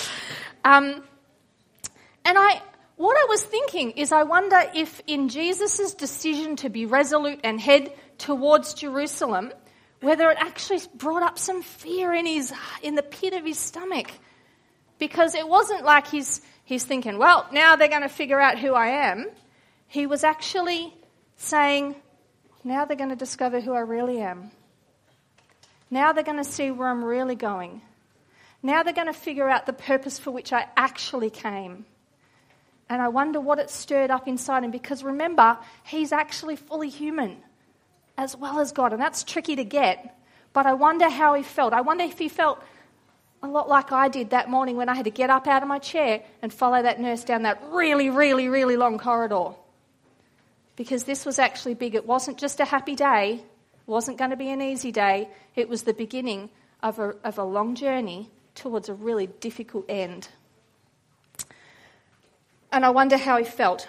um, 0.64 1.02
and 2.24 2.38
I, 2.38 2.62
what 2.96 3.16
I 3.16 3.26
was 3.28 3.42
thinking 3.42 3.92
is, 3.92 4.12
I 4.12 4.22
wonder 4.22 4.62
if 4.74 5.02
in 5.06 5.28
Jesus' 5.28 5.94
decision 5.94 6.56
to 6.56 6.68
be 6.68 6.86
resolute 6.86 7.40
and 7.42 7.60
head 7.60 7.92
towards 8.18 8.74
Jerusalem, 8.74 9.52
whether 10.00 10.30
it 10.30 10.36
actually 10.38 10.80
brought 10.94 11.22
up 11.22 11.38
some 11.38 11.62
fear 11.62 12.12
in 12.12 12.26
his 12.26 12.52
in 12.82 12.94
the 12.94 13.02
pit 13.02 13.32
of 13.32 13.44
his 13.44 13.58
stomach. 13.58 14.12
Because 14.98 15.34
it 15.34 15.48
wasn't 15.48 15.84
like 15.84 16.06
he's 16.06 16.40
he's 16.64 16.84
thinking 16.84 17.18
well 17.18 17.46
now 17.52 17.74
they're 17.76 17.88
going 17.88 18.02
to 18.02 18.08
figure 18.08 18.40
out 18.40 18.58
who 18.58 18.74
i 18.74 18.86
am. 18.86 19.26
He 19.88 20.06
was 20.06 20.22
actually 20.22 20.94
saying 21.36 21.96
now 22.62 22.84
they're 22.84 22.96
going 22.96 23.10
to 23.10 23.16
discover 23.16 23.60
who 23.60 23.72
i 23.72 23.80
really 23.80 24.20
am. 24.20 24.52
Now 25.90 26.12
they're 26.12 26.22
going 26.22 26.42
to 26.42 26.44
see 26.44 26.70
where 26.70 26.88
i'm 26.88 27.04
really 27.04 27.34
going. 27.34 27.82
Now 28.62 28.84
they're 28.84 28.94
going 28.94 29.12
to 29.12 29.12
figure 29.12 29.48
out 29.48 29.66
the 29.66 29.72
purpose 29.72 30.20
for 30.20 30.30
which 30.30 30.52
i 30.52 30.68
actually 30.76 31.30
came 31.30 31.86
and 32.94 33.02
i 33.02 33.08
wonder 33.08 33.40
what 33.40 33.58
it 33.58 33.68
stirred 33.68 34.10
up 34.10 34.26
inside 34.26 34.64
him 34.64 34.70
because 34.70 35.02
remember 35.02 35.58
he's 35.82 36.12
actually 36.12 36.56
fully 36.56 36.88
human 36.88 37.36
as 38.16 38.36
well 38.36 38.60
as 38.60 38.72
God. 38.72 38.92
And 38.92 39.00
that's 39.00 39.24
tricky 39.24 39.56
to 39.56 39.64
get. 39.64 40.16
But 40.52 40.66
I 40.66 40.74
wonder 40.74 41.08
how 41.08 41.34
he 41.34 41.42
felt. 41.42 41.72
I 41.72 41.80
wonder 41.80 42.04
if 42.04 42.18
he 42.18 42.28
felt 42.28 42.62
a 43.42 43.48
lot 43.48 43.68
like 43.68 43.92
I 43.92 44.08
did 44.08 44.30
that 44.30 44.48
morning 44.48 44.76
when 44.76 44.88
I 44.88 44.94
had 44.94 45.04
to 45.04 45.10
get 45.10 45.30
up 45.30 45.46
out 45.46 45.62
of 45.62 45.68
my 45.68 45.78
chair 45.78 46.22
and 46.40 46.52
follow 46.52 46.80
that 46.80 47.00
nurse 47.00 47.24
down 47.24 47.42
that 47.42 47.62
really, 47.70 48.08
really, 48.08 48.48
really 48.48 48.76
long 48.76 48.98
corridor. 48.98 49.50
Because 50.76 51.04
this 51.04 51.26
was 51.26 51.38
actually 51.38 51.74
big. 51.74 51.94
It 51.94 52.06
wasn't 52.06 52.38
just 52.38 52.60
a 52.60 52.64
happy 52.64 52.94
day, 52.94 53.34
it 53.34 53.90
wasn't 53.90 54.18
going 54.18 54.30
to 54.30 54.36
be 54.36 54.50
an 54.50 54.62
easy 54.62 54.92
day. 54.92 55.28
It 55.54 55.68
was 55.68 55.82
the 55.82 55.94
beginning 55.94 56.50
of 56.82 56.98
a, 56.98 57.14
of 57.24 57.38
a 57.38 57.44
long 57.44 57.74
journey 57.74 58.30
towards 58.54 58.88
a 58.88 58.94
really 58.94 59.26
difficult 59.26 59.84
end. 59.88 60.28
And 62.74 62.84
I 62.84 62.90
wonder 62.90 63.16
how 63.16 63.38
he 63.38 63.44
felt. 63.44 63.88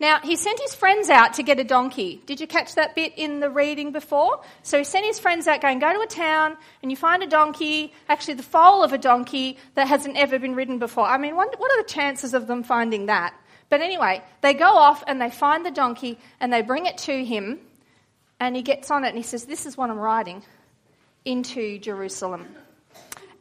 Now, 0.00 0.20
he 0.20 0.36
sent 0.36 0.58
his 0.58 0.74
friends 0.74 1.10
out 1.10 1.34
to 1.34 1.42
get 1.42 1.60
a 1.60 1.64
donkey. 1.64 2.22
Did 2.24 2.40
you 2.40 2.46
catch 2.46 2.74
that 2.74 2.94
bit 2.94 3.12
in 3.16 3.40
the 3.40 3.50
reading 3.50 3.92
before? 3.92 4.40
So 4.62 4.78
he 4.78 4.84
sent 4.84 5.04
his 5.04 5.18
friends 5.18 5.46
out 5.46 5.60
going, 5.60 5.78
go 5.78 5.92
to 5.92 6.00
a 6.00 6.06
town 6.06 6.56
and 6.82 6.90
you 6.90 6.96
find 6.96 7.22
a 7.22 7.26
donkey, 7.26 7.92
actually 8.08 8.34
the 8.34 8.42
foal 8.42 8.82
of 8.82 8.94
a 8.94 8.98
donkey 8.98 9.58
that 9.74 9.86
hasn't 9.86 10.16
ever 10.16 10.38
been 10.38 10.54
ridden 10.54 10.78
before. 10.78 11.04
I 11.04 11.18
mean, 11.18 11.36
what 11.36 11.54
are 11.58 11.82
the 11.82 11.88
chances 11.88 12.32
of 12.32 12.46
them 12.46 12.62
finding 12.62 13.06
that? 13.06 13.34
But 13.68 13.80
anyway, 13.82 14.22
they 14.40 14.54
go 14.54 14.70
off 14.70 15.04
and 15.06 15.20
they 15.20 15.30
find 15.30 15.64
the 15.64 15.70
donkey 15.70 16.18
and 16.40 16.50
they 16.52 16.62
bring 16.62 16.86
it 16.86 16.98
to 16.98 17.24
him 17.24 17.58
and 18.40 18.56
he 18.56 18.62
gets 18.62 18.90
on 18.90 19.04
it 19.04 19.08
and 19.08 19.16
he 19.16 19.22
says, 19.22 19.44
This 19.44 19.66
is 19.66 19.76
what 19.76 19.90
I'm 19.90 19.98
riding 19.98 20.42
into 21.24 21.78
Jerusalem. 21.78 22.46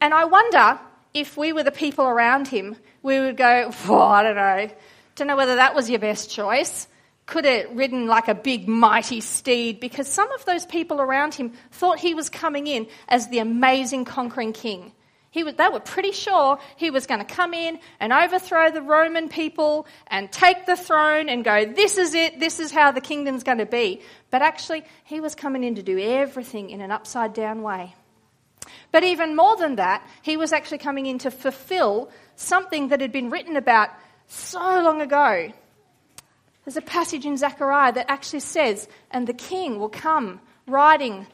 And 0.01 0.13
I 0.13 0.25
wonder 0.25 0.79
if 1.13 1.38
we 1.38 1.53
were 1.53 1.63
the 1.63 1.72
people 1.72 2.05
around 2.05 2.50
him, 2.50 2.75
we 3.05 3.19
would 3.19 3.38
go, 3.38 3.71
oh, 3.88 4.00
I 4.01 4.24
don't 4.24 4.35
know 4.35 4.69
don't 5.15 5.27
know 5.27 5.38
whether 5.38 5.55
that 5.55 5.74
was 5.74 5.89
your 5.89 6.00
best 6.00 6.29
choice. 6.29 6.88
Could 7.25 7.45
have 7.45 7.75
ridden 7.75 8.05
like 8.05 8.27
a 8.27 8.35
big, 8.35 8.67
mighty 8.67 9.21
steed 9.21 9.79
because 9.79 10.07
some 10.07 10.31
of 10.33 10.45
those 10.45 10.65
people 10.65 11.01
around 11.01 11.33
him 11.33 11.53
thought 11.71 12.00
he 12.00 12.13
was 12.13 12.29
coming 12.29 12.67
in 12.67 12.85
as 13.07 13.29
the 13.29 13.39
amazing 13.39 14.05
conquering 14.05 14.53
king. 14.53 14.91
Was, 15.33 15.55
they 15.55 15.67
were 15.67 15.81
pretty 15.81 16.13
sure 16.13 16.59
he 16.77 16.91
was 16.91 17.07
going 17.07 17.19
to 17.19 17.25
come 17.25 17.53
in 17.53 17.79
and 18.00 18.13
overthrow 18.13 18.71
the 18.71 18.81
Roman 18.81 19.27
people 19.27 19.85
and 20.07 20.31
take 20.31 20.65
the 20.65 20.77
throne 20.77 21.27
and 21.27 21.43
go, 21.43 21.65
this 21.65 21.97
is 21.97 22.13
it, 22.13 22.39
this 22.39 22.59
is 22.59 22.71
how 22.71 22.91
the 22.91 23.01
kingdom's 23.01 23.43
going 23.43 23.57
to 23.57 23.65
be. 23.65 24.01
But 24.29 24.41
actually, 24.41 24.85
he 25.03 25.19
was 25.19 25.35
coming 25.35 25.65
in 25.65 25.75
to 25.75 25.83
do 25.83 26.00
everything 26.00 26.69
in 26.69 26.79
an 26.79 26.91
upside 26.91 27.33
down 27.33 27.63
way. 27.63 27.95
But 28.91 29.03
even 29.03 29.36
more 29.36 29.55
than 29.57 29.75
that, 29.75 30.07
he 30.22 30.38
was 30.38 30.53
actually 30.53 30.77
coming 30.79 31.05
in 31.05 31.17
to 31.19 31.31
fulfill 31.31 32.10
something 32.36 32.89
that 32.89 33.01
had 33.01 33.12
been 33.12 33.29
written 33.29 33.55
about 33.55 33.89
so 34.27 34.81
long 34.81 35.01
ago. 35.01 35.51
There's 36.65 36.77
a 36.77 36.81
passage 36.81 37.25
in 37.25 37.38
Zechariah 37.38 37.93
that 37.93 38.10
actually 38.10 38.39
says, 38.39 38.88
and 39.12 39.27
the 39.27 39.34
king 39.34 39.79
will 39.79 39.89
come 39.89 40.39
riding 40.67 41.27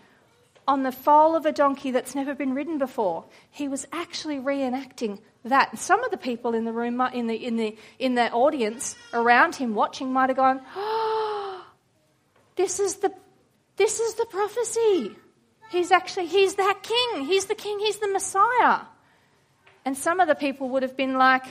on 0.67 0.83
the 0.83 0.91
foal 0.91 1.35
of 1.35 1.45
a 1.45 1.51
donkey 1.51 1.91
that's 1.91 2.15
never 2.15 2.35
been 2.35 2.53
ridden 2.53 2.77
before. 2.77 3.25
He 3.49 3.67
was 3.67 3.87
actually 3.91 4.37
reenacting 4.37 5.19
that. 5.45 5.77
Some 5.77 6.03
of 6.03 6.11
the 6.11 6.17
people 6.17 6.53
in 6.53 6.65
the 6.65 6.73
room, 6.73 7.01
in 7.13 7.27
the, 7.27 7.35
in 7.35 7.55
the, 7.55 7.75
in 7.97 8.15
the 8.15 8.31
audience 8.31 8.95
around 9.13 9.55
him 9.55 9.73
watching 9.73 10.13
might 10.13 10.29
have 10.29 10.37
gone, 10.37 10.61
oh, 10.75 11.65
this 12.55 12.79
is 12.79 12.97
the, 12.97 13.13
this 13.77 13.99
is 13.99 14.15
the 14.15 14.25
prophecy. 14.25 15.15
He's 15.71 15.91
actually, 15.91 16.27
he's 16.27 16.55
that 16.55 16.83
king. 16.83 17.25
He's 17.25 17.45
the 17.45 17.55
king. 17.55 17.79
He's 17.79 17.97
the 17.97 18.09
Messiah. 18.09 18.81
And 19.85 19.97
some 19.97 20.19
of 20.19 20.27
the 20.27 20.35
people 20.35 20.69
would 20.69 20.83
have 20.83 20.97
been 20.97 21.17
like, 21.17 21.45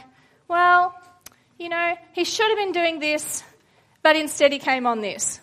well, 0.47 0.95
you 1.59 1.69
know, 1.71 1.95
he 2.13 2.25
should 2.25 2.49
have 2.49 2.59
been 2.59 2.73
doing 2.73 2.99
this, 3.01 3.43
but 4.03 4.17
instead 4.17 4.53
he 4.53 4.59
came 4.59 4.87
on 4.87 5.01
this. 5.01 5.41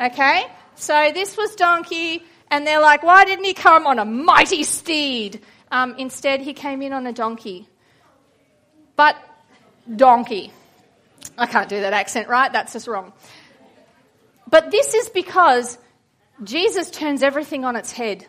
Okay? 0.00 0.46
So 0.74 1.10
this 1.14 1.36
was 1.36 1.54
donkey, 1.54 2.24
and 2.50 2.66
they're 2.66 2.80
like, 2.80 3.02
why 3.02 3.24
didn't 3.24 3.44
he 3.44 3.54
come 3.54 3.86
on 3.86 3.98
a 3.98 4.04
mighty 4.04 4.64
steed? 4.64 5.40
Um, 5.70 5.94
instead, 5.98 6.40
he 6.40 6.54
came 6.54 6.82
in 6.82 6.92
on 6.92 7.06
a 7.06 7.12
donkey. 7.12 7.68
But 8.96 9.16
donkey. 9.94 10.52
I 11.36 11.46
can't 11.46 11.68
do 11.68 11.80
that 11.80 11.92
accent, 11.92 12.28
right? 12.28 12.52
That's 12.52 12.72
just 12.72 12.88
wrong. 12.88 13.12
But 14.50 14.70
this 14.70 14.94
is 14.94 15.08
because 15.08 15.78
Jesus 16.44 16.90
turns 16.90 17.22
everything 17.22 17.64
on 17.64 17.76
its 17.76 17.92
head. 17.92 18.26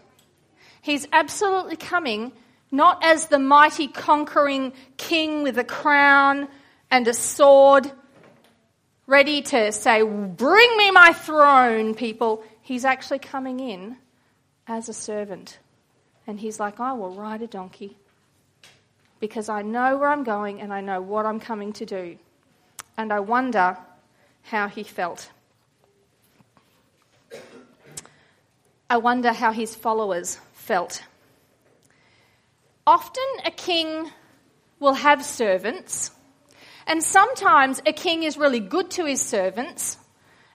He's 0.82 1.08
absolutely 1.12 1.76
coming 1.76 2.32
not 2.72 3.04
as 3.04 3.28
the 3.28 3.40
mighty 3.40 3.88
conquering 3.88 4.74
king 4.98 5.44
with 5.44 5.58
a 5.58 5.64
crown 5.64 6.48
and 6.92 7.08
a 7.08 7.14
sword, 7.14 7.92
ready 9.08 9.42
to 9.42 9.72
say, 9.72 10.04
Bring 10.04 10.78
me 10.78 10.92
my 10.92 11.14
throne, 11.14 11.96
people. 11.96 12.44
He's 12.62 12.86
actually 12.86 13.20
coming 13.20 13.60
in 13.60 13.98
as 14.68 14.90
a 14.90 14.94
servant. 14.94 15.60
And 16.28 16.40
he's 16.40 16.60
like, 16.60 16.80
I 16.80 16.94
will 16.94 17.12
ride 17.16 17.42
a 17.42 17.48
donkey 17.48 17.98
because 19.20 19.50
I 19.50 19.64
know 19.64 19.98
where 19.98 20.10
I'm 20.10 20.24
going 20.24 20.62
and 20.62 20.72
I 20.72 20.82
know 20.82 21.02
what 21.02 21.26
I'm 21.26 21.40
coming 21.40 21.74
to 21.74 21.86
do. 21.86 22.18
And 22.98 23.12
I 23.12 23.20
wonder 23.20 23.78
how 24.44 24.68
he 24.68 24.84
felt. 24.84 25.32
I 28.90 28.98
wonder 28.98 29.32
how 29.32 29.52
his 29.52 29.76
followers 29.76 30.40
felt. 30.54 31.04
Often 32.88 33.26
a 33.46 33.52
king 33.52 34.10
will 34.80 34.96
have 34.96 35.24
servants 35.24 36.12
and 36.90 37.04
sometimes 37.04 37.80
a 37.86 37.94
king 37.94 38.24
is 38.24 38.36
really 38.36 38.60
good 38.60 38.90
to 38.92 39.06
his 39.06 39.22
servants, 39.22 39.98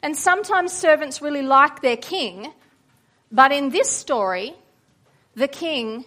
and 0.02 0.16
sometimes 0.16 0.72
servants 0.72 1.22
really 1.22 1.42
like 1.42 1.80
their 1.80 1.96
king. 1.96 2.52
But 3.30 3.52
in 3.52 3.70
this 3.70 3.88
story, 3.88 4.52
the 5.36 5.46
king 5.46 6.04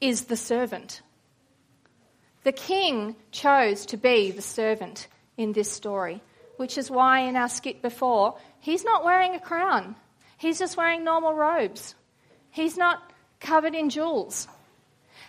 is 0.00 0.26
the 0.26 0.36
servant. 0.36 1.02
The 2.44 2.52
king 2.52 3.16
chose 3.32 3.84
to 3.86 3.96
be 3.96 4.30
the 4.30 4.42
servant 4.42 5.08
in 5.36 5.52
this 5.52 5.70
story, 5.72 6.22
which 6.56 6.78
is 6.78 6.88
why 6.88 7.22
in 7.22 7.34
our 7.34 7.48
skit 7.48 7.82
before, 7.82 8.38
he's 8.60 8.84
not 8.84 9.04
wearing 9.04 9.34
a 9.34 9.40
crown. 9.40 9.96
He's 10.42 10.58
just 10.58 10.76
wearing 10.76 11.04
normal 11.04 11.34
robes. 11.34 11.94
He's 12.50 12.76
not 12.76 13.12
covered 13.38 13.76
in 13.76 13.90
jewels. 13.90 14.48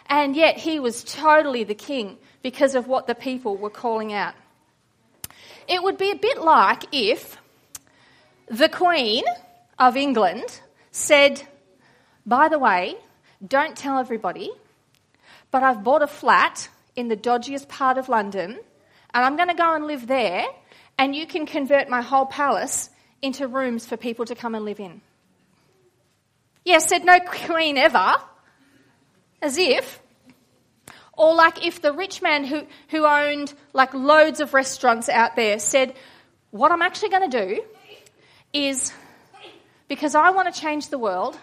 And 0.08 0.36
yet 0.36 0.58
he 0.58 0.80
was 0.80 1.04
totally 1.04 1.64
the 1.64 1.76
king 1.76 2.18
because 2.42 2.74
of 2.74 2.88
what 2.88 3.06
the 3.06 3.14
people 3.14 3.56
were 3.56 3.70
calling 3.70 4.12
out. 4.12 4.34
It 5.68 5.84
would 5.84 6.00
be 6.00 6.10
a 6.10 6.16
bit 6.16 6.42
like 6.42 6.86
if 6.92 7.38
the 8.48 8.68
Queen 8.68 9.24
of 9.78 9.96
England 9.96 10.62
said, 10.90 11.44
By 12.26 12.50
the 12.50 12.58
way, 12.58 12.96
don't 13.48 13.78
tell 13.78 14.00
everybody, 14.00 14.50
but 15.52 15.62
I've 15.62 15.84
bought 15.84 16.02
a 16.02 16.08
flat 16.08 16.70
in 16.96 17.08
the 17.08 17.16
dodgiest 17.16 17.68
part 17.70 18.00
of 18.00 18.10
London 18.10 18.58
and 19.14 19.24
I'm 19.24 19.36
going 19.36 19.50
to 19.50 19.54
go 19.54 19.76
and 19.76 19.86
live 19.86 20.08
there, 20.08 20.44
and 20.98 21.16
you 21.16 21.28
can 21.28 21.46
convert 21.46 21.88
my 21.88 22.02
whole 22.02 22.26
palace 22.26 22.90
into 23.24 23.48
rooms 23.48 23.88
for 23.88 23.98
people 23.98 24.26
to 24.26 24.36
come 24.36 24.54
and 24.54 24.66
live 24.66 24.80
in. 24.80 25.02
Yes, 26.66 26.88
said 26.88 27.04
no 27.04 27.20
queen 27.20 27.78
ever, 27.78 28.16
as 29.42 29.58
if. 29.58 30.02
Or 31.14 31.34
like 31.34 31.66
if 31.66 31.82
the 31.82 31.94
rich 31.94 32.22
man 32.22 32.44
who, 32.44 32.64
who 32.90 33.06
owned 33.06 33.54
like 33.72 33.94
loads 33.94 34.40
of 34.40 34.54
restaurants 34.54 35.10
out 35.10 35.36
there 35.36 35.58
said, 35.60 35.96
what 36.52 36.72
I'm 36.72 36.82
actually 36.82 37.10
going 37.10 37.30
to 37.30 37.46
do 37.46 37.64
is 38.52 38.94
because 39.88 40.16
I 40.16 40.32
want 40.32 40.54
to 40.54 40.60
change 40.60 40.90
the 40.90 40.98
world, 40.98 41.38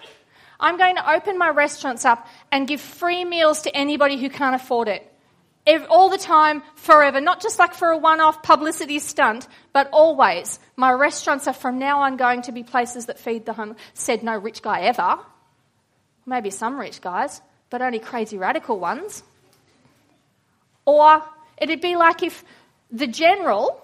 I'm 0.58 0.76
going 0.76 0.96
to 0.96 1.12
open 1.12 1.38
my 1.38 1.48
restaurants 1.48 2.04
up 2.04 2.26
and 2.52 2.68
give 2.68 2.80
free 2.80 3.24
meals 3.24 3.62
to 3.62 3.74
anybody 3.74 4.18
who 4.18 4.28
can't 4.28 4.54
afford 4.54 4.88
it. 4.88 5.09
All 5.88 6.08
the 6.08 6.18
time, 6.18 6.62
forever. 6.74 7.20
Not 7.20 7.40
just 7.40 7.58
like 7.58 7.74
for 7.74 7.88
a 7.90 7.98
one 7.98 8.20
off 8.20 8.42
publicity 8.42 8.98
stunt, 8.98 9.46
but 9.72 9.88
always. 9.92 10.58
My 10.76 10.90
restaurants 10.92 11.46
are 11.46 11.54
from 11.54 11.78
now 11.78 12.00
on 12.00 12.16
going 12.16 12.42
to 12.42 12.52
be 12.52 12.62
places 12.62 13.06
that 13.06 13.18
feed 13.18 13.46
the 13.46 13.52
homeless. 13.52 13.78
Said 13.94 14.22
no 14.22 14.36
rich 14.36 14.62
guy 14.62 14.80
ever. 14.82 15.18
Maybe 16.26 16.50
some 16.50 16.78
rich 16.78 17.00
guys, 17.00 17.40
but 17.70 17.82
only 17.82 17.98
crazy 17.98 18.36
radical 18.36 18.78
ones. 18.78 19.22
Or 20.84 21.22
it'd 21.56 21.80
be 21.80 21.96
like 21.96 22.22
if 22.22 22.44
the 22.90 23.06
general 23.06 23.80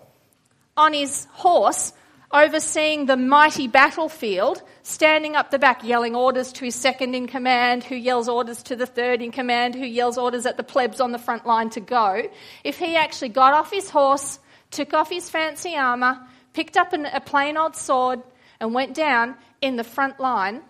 on 0.76 0.92
his 0.92 1.26
horse 1.32 1.92
overseeing 2.32 3.06
the 3.06 3.16
mighty 3.16 3.68
battlefield, 3.68 4.62
standing 4.82 5.36
up 5.36 5.50
the 5.50 5.58
back, 5.58 5.84
yelling 5.84 6.14
orders 6.14 6.52
to 6.52 6.64
his 6.64 6.74
second 6.74 7.14
in 7.14 7.26
command, 7.26 7.84
who 7.84 7.94
yells 7.94 8.28
orders 8.28 8.62
to 8.64 8.76
the 8.76 8.86
third 8.86 9.22
in 9.22 9.30
command, 9.30 9.74
who 9.74 9.84
yells 9.84 10.18
orders 10.18 10.46
at 10.46 10.56
the 10.56 10.62
plebs 10.64 11.00
on 11.00 11.12
the 11.12 11.18
front 11.18 11.46
line 11.46 11.70
to 11.70 11.80
go. 11.80 12.22
If 12.64 12.78
he 12.78 12.96
actually 12.96 13.30
got 13.30 13.54
off 13.54 13.70
his 13.70 13.90
horse, 13.90 14.38
took 14.70 14.92
off 14.92 15.10
his 15.10 15.30
fancy 15.30 15.76
armour, 15.76 16.18
picked 16.52 16.76
up 16.76 16.92
an, 16.92 17.06
a 17.06 17.20
plain 17.20 17.56
old 17.56 17.76
sword, 17.76 18.22
and 18.60 18.74
went 18.74 18.94
down 18.94 19.36
in 19.60 19.76
the 19.76 19.84
front 19.84 20.18
line 20.18 20.62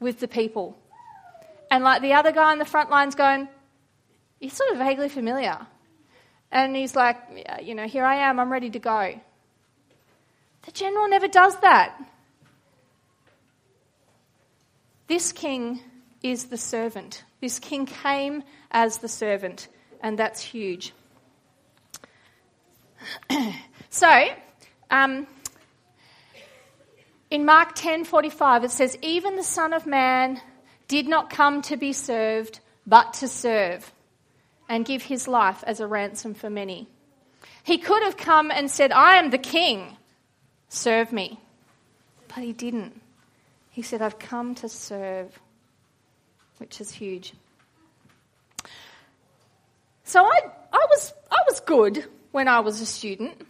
with 0.00 0.20
the 0.20 0.28
people. 0.28 0.76
And 1.70 1.84
like 1.84 2.02
the 2.02 2.14
other 2.14 2.32
guy 2.32 2.52
in 2.52 2.58
the 2.58 2.64
front 2.64 2.90
line's 2.90 3.14
going, 3.14 3.48
You're 4.40 4.50
sort 4.50 4.70
of 4.70 4.78
vaguely 4.78 5.08
familiar. 5.08 5.58
And 6.50 6.74
he's 6.74 6.96
like, 6.96 7.18
You 7.62 7.74
know, 7.74 7.86
here 7.86 8.04
I 8.04 8.16
am, 8.28 8.40
I'm 8.40 8.50
ready 8.50 8.70
to 8.70 8.78
go. 8.78 9.20
The 10.68 10.74
general 10.74 11.08
never 11.08 11.28
does 11.28 11.58
that. 11.60 11.98
This 15.06 15.32
king 15.32 15.80
is 16.22 16.48
the 16.48 16.58
servant. 16.58 17.24
This 17.40 17.58
king 17.58 17.86
came 17.86 18.42
as 18.70 18.98
the 18.98 19.08
servant, 19.08 19.68
and 20.02 20.18
that's 20.18 20.42
huge. 20.42 20.92
so, 23.88 24.28
um, 24.90 25.26
in 27.30 27.46
Mark 27.46 27.74
10:45 27.74 28.64
it 28.64 28.70
says 28.70 28.98
even 29.00 29.36
the 29.36 29.42
son 29.42 29.72
of 29.72 29.86
man 29.86 30.38
did 30.86 31.08
not 31.08 31.30
come 31.30 31.62
to 31.62 31.78
be 31.78 31.94
served 31.94 32.60
but 32.86 33.14
to 33.14 33.26
serve 33.26 33.90
and 34.68 34.84
give 34.84 35.04
his 35.04 35.26
life 35.26 35.64
as 35.66 35.80
a 35.80 35.86
ransom 35.86 36.34
for 36.34 36.50
many. 36.50 36.88
He 37.64 37.78
could 37.78 38.02
have 38.02 38.18
come 38.18 38.50
and 38.50 38.70
said 38.70 38.92
I 38.92 39.16
am 39.16 39.30
the 39.30 39.38
king 39.38 39.97
serve 40.68 41.12
me. 41.12 41.38
But 42.28 42.38
he 42.38 42.52
didn't. 42.52 43.00
He 43.70 43.82
said, 43.82 44.02
I've 44.02 44.18
come 44.18 44.54
to 44.56 44.68
serve, 44.68 45.38
which 46.58 46.80
is 46.80 46.90
huge. 46.90 47.32
So 50.04 50.24
I, 50.24 50.40
I, 50.72 50.86
was, 50.90 51.12
I 51.30 51.38
was 51.46 51.60
good 51.60 52.04
when 52.32 52.48
I 52.48 52.60
was 52.60 52.80
a 52.80 52.86
student. 52.86 53.46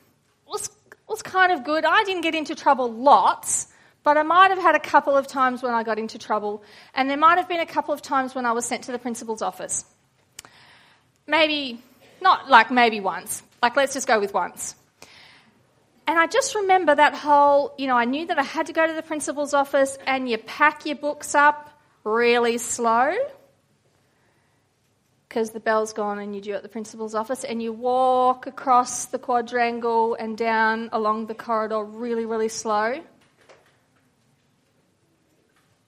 Was, 0.47 0.71
was 1.09 1.23
kind 1.23 1.53
of 1.53 1.65
good. 1.65 1.85
I 1.85 2.05
didn't 2.05 2.23
get 2.23 2.35
into 2.35 2.55
trouble 2.55 2.93
lots, 2.93 3.69
but 4.03 4.17
I 4.17 4.23
might 4.23 4.51
have 4.51 4.59
had 4.59 4.75
a 4.75 4.81
couple 4.81 5.17
of 5.17 5.27
times 5.27 5.63
when 5.63 5.73
I 5.73 5.83
got 5.83 5.99
into 5.99 6.19
trouble, 6.19 6.63
and 6.95 7.09
there 7.09 7.17
might 7.17 7.39
have 7.39 7.49
been 7.49 7.61
a 7.61 7.67
couple 7.67 7.95
of 7.95 8.03
times 8.03 8.35
when 8.35 8.45
I 8.45 8.53
was 8.53 8.65
sent 8.65 8.85
to 8.85 8.93
the 8.93 8.99
principal's 8.99 9.43
office. 9.43 9.85
Maybe, 11.27 11.83
not 12.21 12.49
like 12.49 12.71
maybe 12.71 13.01
once. 13.01 13.43
Like, 13.63 13.77
let's 13.77 13.95
just 13.95 14.07
go 14.07 14.19
with 14.19 14.33
once. 14.33 14.75
And 16.09 16.19
I 16.19 16.27
just 16.27 16.55
remember 16.55 16.95
that 16.95 17.13
whole, 17.13 17.75
you 17.77 17.87
know, 17.87 17.95
I 17.95 18.07
knew 18.07 18.27
that 18.29 18.39
I 18.39 18.43
had 18.43 18.69
to 18.69 18.73
go 18.73 18.87
to 18.87 18.95
the 18.95 19.03
principal's 19.03 19.53
office 19.53 19.99
and 20.07 20.27
you 20.27 20.39
pack 20.39 20.87
your 20.87 20.97
books 20.97 21.35
up 21.35 21.69
really 22.03 22.57
slow 22.57 23.15
because 25.29 25.51
the 25.51 25.61
bell's 25.61 25.93
gone 25.93 26.19
and 26.19 26.35
you're 26.35 26.41
due 26.41 26.55
at 26.55 26.63
the 26.63 26.69
principal's 26.71 27.15
office 27.15 27.45
and 27.45 27.63
you 27.63 27.75
walk 27.75 28.47
across 28.47 29.05
the 29.05 29.19
quadrangle 29.19 30.15
and 30.15 30.39
down 30.39 30.89
along 30.93 31.27
the 31.27 31.35
corridor 31.35 31.85
really, 31.85 32.25
really 32.25 32.49
slow. 32.49 32.99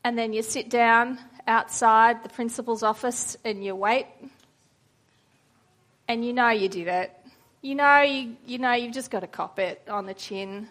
And 0.04 0.18
then 0.18 0.34
you 0.34 0.42
sit 0.42 0.68
down 0.68 1.18
outside 1.46 2.22
the 2.22 2.28
principal's 2.28 2.82
office 2.82 3.38
and 3.42 3.64
you 3.64 3.74
wait. 3.74 4.06
And 6.06 6.22
you 6.22 6.34
know 6.34 6.50
you 6.50 6.68
did 6.68 6.88
it 6.88 7.19
you 7.62 7.74
know, 7.74 8.00
you, 8.00 8.36
you 8.46 8.58
know, 8.58 8.72
you've 8.72 8.94
just 8.94 9.10
got 9.10 9.20
to 9.20 9.26
cop 9.26 9.58
it 9.58 9.82
on 9.88 10.06
the 10.06 10.14
chin. 10.14 10.68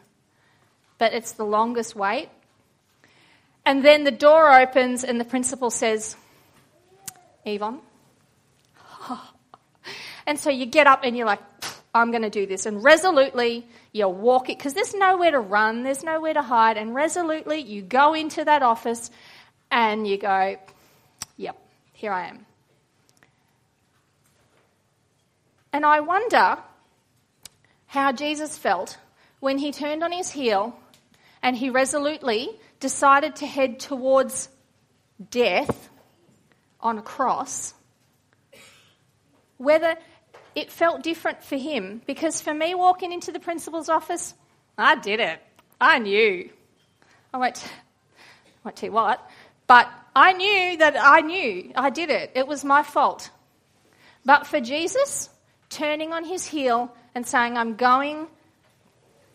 But 0.97 1.13
it's 1.13 1.33
the 1.33 1.45
longest 1.45 1.95
wait. 1.95 2.29
And 3.65 3.83
then 3.83 4.03
the 4.03 4.11
door 4.11 4.51
opens 4.51 5.03
and 5.03 5.19
the 5.19 5.25
principal 5.25 5.69
says, 5.69 6.15
Yvonne. 7.45 7.79
and 10.27 10.39
so 10.39 10.49
you 10.49 10.65
get 10.65 10.87
up 10.87 11.01
and 11.03 11.15
you're 11.15 11.27
like, 11.27 11.39
I'm 11.93 12.11
going 12.11 12.23
to 12.23 12.29
do 12.29 12.45
this. 12.45 12.65
And 12.65 12.83
resolutely, 12.83 13.65
you 13.91 14.07
walk 14.07 14.49
it, 14.49 14.57
because 14.57 14.73
there's 14.73 14.93
nowhere 14.93 15.31
to 15.31 15.39
run, 15.39 15.83
there's 15.83 16.03
nowhere 16.03 16.33
to 16.33 16.41
hide. 16.41 16.77
And 16.77 16.93
resolutely, 16.93 17.61
you 17.61 17.81
go 17.81 18.13
into 18.13 18.43
that 18.45 18.61
office 18.61 19.09
and 19.71 20.07
you 20.07 20.17
go, 20.17 20.57
yep, 21.37 21.57
here 21.93 22.11
I 22.11 22.27
am. 22.27 22.45
And 25.71 25.85
I 25.85 25.99
wonder 25.99 26.57
how 27.89 28.11
Jesus 28.11 28.55
felt 28.55 28.99
when 29.39 29.57
he 29.57 29.71
turned 29.71 30.03
on 30.03 30.11
his 30.11 30.29
heel 30.29 30.79
and 31.41 31.57
he 31.57 31.71
resolutely 31.71 32.49
decided 32.79 33.35
to 33.37 33.47
head 33.47 33.79
towards 33.79 34.47
death 35.31 35.89
on 36.79 36.99
a 36.99 37.01
cross, 37.01 37.73
whether 39.57 39.95
it 40.53 40.71
felt 40.71 41.01
different 41.01 41.43
for 41.43 41.57
him. 41.57 42.01
Because 42.05 42.41
for 42.41 42.53
me, 42.53 42.75
walking 42.75 43.11
into 43.11 43.31
the 43.31 43.39
principal's 43.39 43.89
office, 43.89 44.35
I 44.77 44.95
did 44.95 45.19
it. 45.19 45.41
I 45.81 45.97
knew. 45.97 46.47
I 47.33 47.37
won't, 47.37 47.71
I 48.65 48.89
what, 48.89 49.29
but 49.65 49.89
I 50.15 50.33
knew 50.33 50.77
that 50.77 50.95
I 50.95 51.21
knew 51.21 51.71
I 51.75 51.89
did 51.89 52.11
it. 52.11 52.33
It 52.35 52.47
was 52.47 52.63
my 52.63 52.83
fault. 52.83 53.31
But 54.25 54.45
for 54.45 54.59
Jesus, 54.59 55.29
turning 55.69 56.13
on 56.13 56.23
his 56.23 56.45
heel 56.45 56.95
and 57.15 57.25
saying, 57.25 57.57
I'm 57.57 57.75
going 57.75 58.27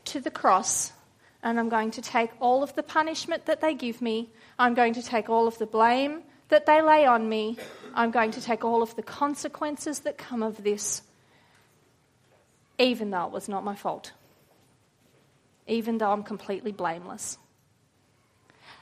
to 0.07 0.21
the 0.21 0.31
cross 0.31 0.93
and 1.43 1.61
I'm 1.61 1.69
going 1.69 1.91
to 1.93 2.03
take 2.03 2.31
all 2.41 2.63
of 2.63 2.75
the 2.75 2.83
punishment 2.83 3.47
that 3.47 3.61
they 3.61 3.75
give 3.75 4.01
me. 4.01 4.31
I'm 4.59 4.75
going 4.75 4.95
to 4.95 5.03
take 5.03 5.29
all 5.29 5.47
of 5.47 5.59
the 5.59 5.67
blame 5.67 6.23
that 6.49 6.67
they 6.67 6.81
lay 6.83 7.05
on 7.07 7.29
me. 7.29 7.59
I'm 7.95 8.11
going 8.11 8.31
to 8.33 8.41
take 8.41 8.65
all 8.65 8.83
of 8.83 8.97
the 8.97 9.03
consequences 9.03 10.01
that 10.01 10.19
come 10.19 10.43
of 10.43 10.63
this, 10.65 11.03
even 12.79 13.11
though 13.11 13.27
it 13.27 13.33
was 13.33 13.49
not 13.49 13.65
my 13.65 13.75
fault, 13.75 14.13
even 15.67 15.99
though 15.99 16.11
I'm 16.11 16.23
completely 16.23 16.73
blameless. 16.73 17.39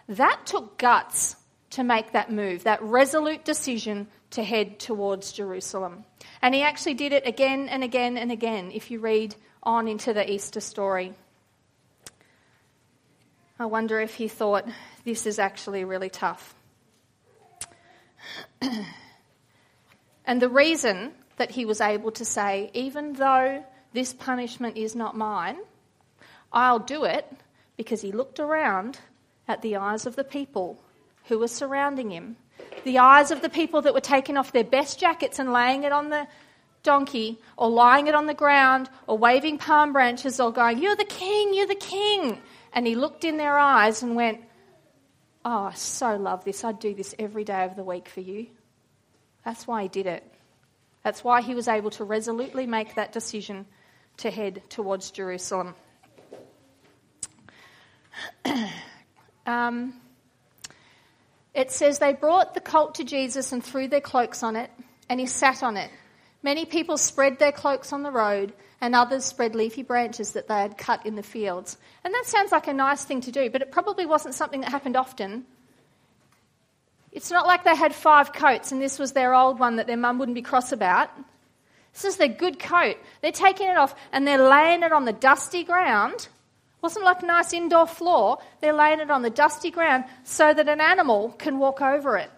That 0.09 0.46
took 0.46 0.78
guts 0.78 1.37
to 1.70 1.83
make 1.83 2.12
that 2.12 2.31
move, 2.31 2.64
that 2.64 2.83
resolute 2.83 3.44
decision 3.44 4.07
to 4.32 4.42
head 4.42 4.78
towards 4.78 5.32
Jerusalem. 5.32 6.04
And 6.40 6.54
he 6.54 6.62
actually 6.62 6.94
did 6.94 7.12
it 7.12 7.26
again 7.26 7.68
and 7.68 7.84
again 7.84 8.16
and 8.16 8.32
again 8.32 8.70
if 8.72 8.90
you 8.90 8.98
read 8.98 9.34
on 9.62 9.88
into 9.88 10.12
the 10.12 10.30
Easter 10.30 10.60
story. 10.60 11.14
I 13.58 13.66
wonder 13.66 14.00
if 14.00 14.14
he 14.14 14.28
thought 14.28 14.66
this 15.04 15.26
is 15.26 15.38
actually 15.38 15.84
really 15.84 16.10
tough. 16.10 16.54
and 20.24 20.42
the 20.42 20.48
reason 20.48 21.12
that 21.36 21.52
he 21.52 21.64
was 21.64 21.80
able 21.80 22.10
to 22.12 22.24
say, 22.24 22.70
even 22.74 23.12
though 23.12 23.64
this 23.92 24.12
punishment 24.12 24.76
is 24.76 24.96
not 24.96 25.16
mine, 25.16 25.58
I'll 26.52 26.78
do 26.78 27.04
it 27.04 27.30
because 27.76 28.00
he 28.00 28.12
looked 28.12 28.40
around 28.40 28.98
at 29.46 29.62
the 29.62 29.76
eyes 29.76 30.06
of 30.06 30.16
the 30.16 30.24
people 30.24 30.82
who 31.26 31.38
were 31.38 31.48
surrounding 31.48 32.10
him 32.10 32.36
the 32.84 32.98
eyes 32.98 33.30
of 33.30 33.42
the 33.42 33.48
people 33.48 33.82
that 33.82 33.94
were 33.94 34.00
taking 34.00 34.36
off 34.36 34.52
their 34.52 34.64
best 34.64 34.98
jackets 34.98 35.38
and 35.38 35.52
laying 35.52 35.84
it 35.84 35.92
on 35.92 36.10
the 36.10 36.26
donkey, 36.82 37.38
or 37.56 37.70
lying 37.70 38.06
it 38.08 38.14
on 38.14 38.26
the 38.26 38.34
ground, 38.34 38.90
or 39.06 39.16
waving 39.16 39.58
palm 39.58 39.92
branches, 39.92 40.40
or 40.40 40.52
going, 40.52 40.78
You're 40.78 40.96
the 40.96 41.04
king, 41.04 41.54
you're 41.54 41.66
the 41.66 41.74
king. 41.74 42.38
And 42.72 42.86
he 42.86 42.94
looked 42.94 43.24
in 43.24 43.36
their 43.36 43.58
eyes 43.58 44.02
and 44.02 44.16
went, 44.16 44.40
Oh, 45.44 45.64
I 45.64 45.74
so 45.74 46.16
love 46.16 46.44
this. 46.44 46.64
I'd 46.64 46.78
do 46.78 46.94
this 46.94 47.14
every 47.18 47.44
day 47.44 47.64
of 47.64 47.76
the 47.76 47.84
week 47.84 48.08
for 48.08 48.20
you. 48.20 48.46
That's 49.44 49.66
why 49.66 49.82
he 49.82 49.88
did 49.88 50.06
it. 50.06 50.24
That's 51.02 51.24
why 51.24 51.42
he 51.42 51.54
was 51.54 51.66
able 51.66 51.90
to 51.90 52.04
resolutely 52.04 52.66
make 52.66 52.94
that 52.94 53.12
decision 53.12 53.66
to 54.18 54.30
head 54.30 54.62
towards 54.68 55.10
Jerusalem. 55.10 55.74
um, 59.46 59.94
it 61.54 61.70
says 61.70 61.98
they 61.98 62.12
brought 62.12 62.54
the 62.54 62.60
colt 62.60 62.96
to 62.96 63.04
Jesus 63.04 63.52
and 63.52 63.62
threw 63.62 63.88
their 63.88 64.00
cloaks 64.00 64.42
on 64.42 64.56
it, 64.56 64.70
and 65.08 65.20
he 65.20 65.26
sat 65.26 65.62
on 65.62 65.76
it. 65.76 65.90
Many 66.42 66.64
people 66.64 66.96
spread 66.96 67.38
their 67.38 67.52
cloaks 67.52 67.92
on 67.92 68.02
the 68.02 68.10
road, 68.10 68.52
and 68.80 68.94
others 68.94 69.24
spread 69.24 69.54
leafy 69.54 69.82
branches 69.82 70.32
that 70.32 70.48
they 70.48 70.56
had 70.56 70.76
cut 70.76 71.06
in 71.06 71.14
the 71.14 71.22
fields. 71.22 71.78
And 72.02 72.12
that 72.12 72.26
sounds 72.26 72.50
like 72.50 72.66
a 72.66 72.72
nice 72.72 73.04
thing 73.04 73.20
to 73.22 73.30
do, 73.30 73.48
but 73.48 73.62
it 73.62 73.70
probably 73.70 74.06
wasn't 74.06 74.34
something 74.34 74.60
that 74.62 74.70
happened 74.70 74.96
often. 74.96 75.44
It's 77.12 77.30
not 77.30 77.46
like 77.46 77.62
they 77.62 77.76
had 77.76 77.94
five 77.94 78.32
coats 78.32 78.72
and 78.72 78.80
this 78.80 78.98
was 78.98 79.12
their 79.12 79.34
old 79.34 79.60
one 79.60 79.76
that 79.76 79.86
their 79.86 79.98
mum 79.98 80.18
wouldn't 80.18 80.34
be 80.34 80.42
cross 80.42 80.72
about. 80.72 81.10
This 81.92 82.06
is 82.06 82.16
their 82.16 82.28
good 82.28 82.58
coat. 82.58 82.96
They're 83.20 83.32
taking 83.32 83.68
it 83.68 83.76
off 83.76 83.94
and 84.12 84.26
they're 84.26 84.48
laying 84.48 84.82
it 84.82 84.92
on 84.92 85.04
the 85.04 85.12
dusty 85.12 85.62
ground. 85.62 86.26
Wasn't 86.82 87.04
like 87.04 87.22
a 87.22 87.26
nice 87.26 87.52
indoor 87.52 87.86
floor. 87.86 88.38
They're 88.60 88.72
laying 88.72 89.00
it 89.00 89.10
on 89.10 89.22
the 89.22 89.30
dusty 89.30 89.70
ground 89.70 90.04
so 90.24 90.52
that 90.52 90.68
an 90.68 90.80
animal 90.80 91.30
can 91.38 91.58
walk 91.58 91.80
over 91.80 92.18
it. 92.18 92.30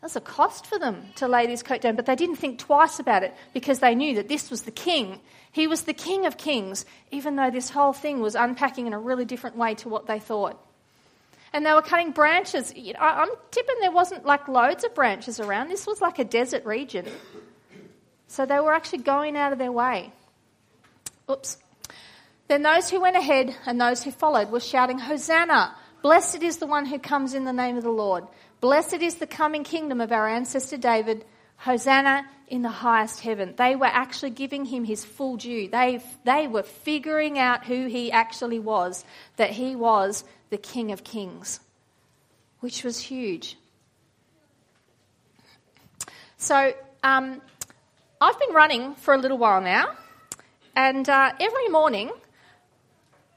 That's 0.00 0.16
a 0.16 0.20
cost 0.20 0.66
for 0.66 0.78
them 0.78 1.06
to 1.16 1.28
lay 1.28 1.46
this 1.46 1.62
coat 1.62 1.80
down, 1.80 1.94
but 1.94 2.06
they 2.06 2.16
didn't 2.16 2.36
think 2.36 2.58
twice 2.58 2.98
about 2.98 3.22
it 3.22 3.34
because 3.54 3.78
they 3.78 3.94
knew 3.94 4.16
that 4.16 4.28
this 4.28 4.50
was 4.50 4.62
the 4.62 4.72
king. 4.72 5.20
He 5.52 5.68
was 5.68 5.82
the 5.82 5.94
king 5.94 6.26
of 6.26 6.36
kings, 6.36 6.84
even 7.12 7.36
though 7.36 7.50
this 7.50 7.70
whole 7.70 7.92
thing 7.92 8.20
was 8.20 8.34
unpacking 8.34 8.88
in 8.88 8.92
a 8.92 8.98
really 8.98 9.24
different 9.24 9.56
way 9.56 9.76
to 9.76 9.88
what 9.88 10.06
they 10.06 10.18
thought 10.18 10.58
and 11.52 11.66
they 11.66 11.72
were 11.72 11.82
cutting 11.82 12.12
branches. 12.12 12.72
I'm 12.98 13.28
tipping 13.50 13.76
there 13.80 13.90
wasn't 13.90 14.24
like 14.24 14.48
loads 14.48 14.84
of 14.84 14.94
branches 14.94 15.38
around. 15.38 15.68
This 15.68 15.86
was 15.86 16.00
like 16.00 16.18
a 16.18 16.24
desert 16.24 16.64
region. 16.64 17.06
So 18.28 18.46
they 18.46 18.58
were 18.60 18.72
actually 18.72 19.02
going 19.02 19.36
out 19.36 19.52
of 19.52 19.58
their 19.58 19.72
way. 19.72 20.12
Oops. 21.30 21.58
Then 22.52 22.64
those 22.64 22.90
who 22.90 23.00
went 23.00 23.16
ahead 23.16 23.56
and 23.64 23.80
those 23.80 24.02
who 24.02 24.10
followed 24.10 24.50
were 24.50 24.60
shouting, 24.60 24.98
Hosanna! 24.98 25.74
Blessed 26.02 26.42
is 26.42 26.58
the 26.58 26.66
one 26.66 26.84
who 26.84 26.98
comes 26.98 27.32
in 27.32 27.46
the 27.46 27.52
name 27.54 27.78
of 27.78 27.82
the 27.82 27.88
Lord. 27.88 28.26
Blessed 28.60 29.00
is 29.00 29.14
the 29.14 29.26
coming 29.26 29.64
kingdom 29.64 30.02
of 30.02 30.12
our 30.12 30.28
ancestor 30.28 30.76
David. 30.76 31.24
Hosanna 31.56 32.26
in 32.48 32.60
the 32.60 32.68
highest 32.68 33.20
heaven. 33.20 33.54
They 33.56 33.74
were 33.74 33.86
actually 33.86 34.32
giving 34.32 34.66
him 34.66 34.84
his 34.84 35.02
full 35.02 35.38
due. 35.38 35.66
They, 35.66 36.04
they 36.24 36.46
were 36.46 36.62
figuring 36.62 37.38
out 37.38 37.64
who 37.64 37.86
he 37.86 38.12
actually 38.12 38.58
was, 38.58 39.02
that 39.36 39.48
he 39.48 39.74
was 39.74 40.22
the 40.50 40.58
King 40.58 40.92
of 40.92 41.02
Kings, 41.02 41.58
which 42.60 42.84
was 42.84 42.98
huge. 42.98 43.56
So, 46.36 46.74
um, 47.02 47.40
I've 48.20 48.38
been 48.38 48.54
running 48.54 48.94
for 48.96 49.14
a 49.14 49.18
little 49.18 49.38
while 49.38 49.62
now, 49.62 49.96
and 50.76 51.08
uh, 51.08 51.32
every 51.40 51.68
morning 51.68 52.10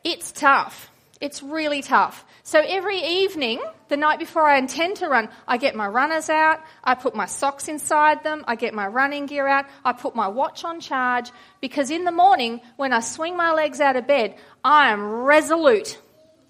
it's 0.05 0.31
tough. 0.31 0.89
It's 1.19 1.41
really 1.41 1.81
tough. 1.81 2.23
So 2.43 2.59
every 2.59 2.99
evening, 2.99 3.59
the 3.87 3.97
night 3.97 4.19
before 4.19 4.43
I 4.43 4.59
intend 4.59 4.97
to 4.97 5.07
run, 5.07 5.29
I 5.47 5.57
get 5.57 5.75
my 5.75 5.87
runners 5.87 6.29
out, 6.29 6.61
I 6.83 6.93
put 6.93 7.15
my 7.15 7.25
socks 7.25 7.67
inside 7.67 8.23
them, 8.23 8.45
I 8.47 8.55
get 8.55 8.75
my 8.75 8.85
running 8.85 9.25
gear 9.25 9.47
out, 9.47 9.65
I 9.83 9.93
put 9.93 10.15
my 10.15 10.27
watch 10.27 10.63
on 10.63 10.79
charge, 10.79 11.31
because 11.59 11.89
in 11.89 12.03
the 12.03 12.11
morning, 12.11 12.61
when 12.77 12.93
I 12.93 12.99
swing 12.99 13.35
my 13.35 13.51
legs 13.51 13.81
out 13.81 13.95
of 13.95 14.05
bed, 14.05 14.35
I 14.63 14.89
am 14.91 15.03
resolute 15.03 15.97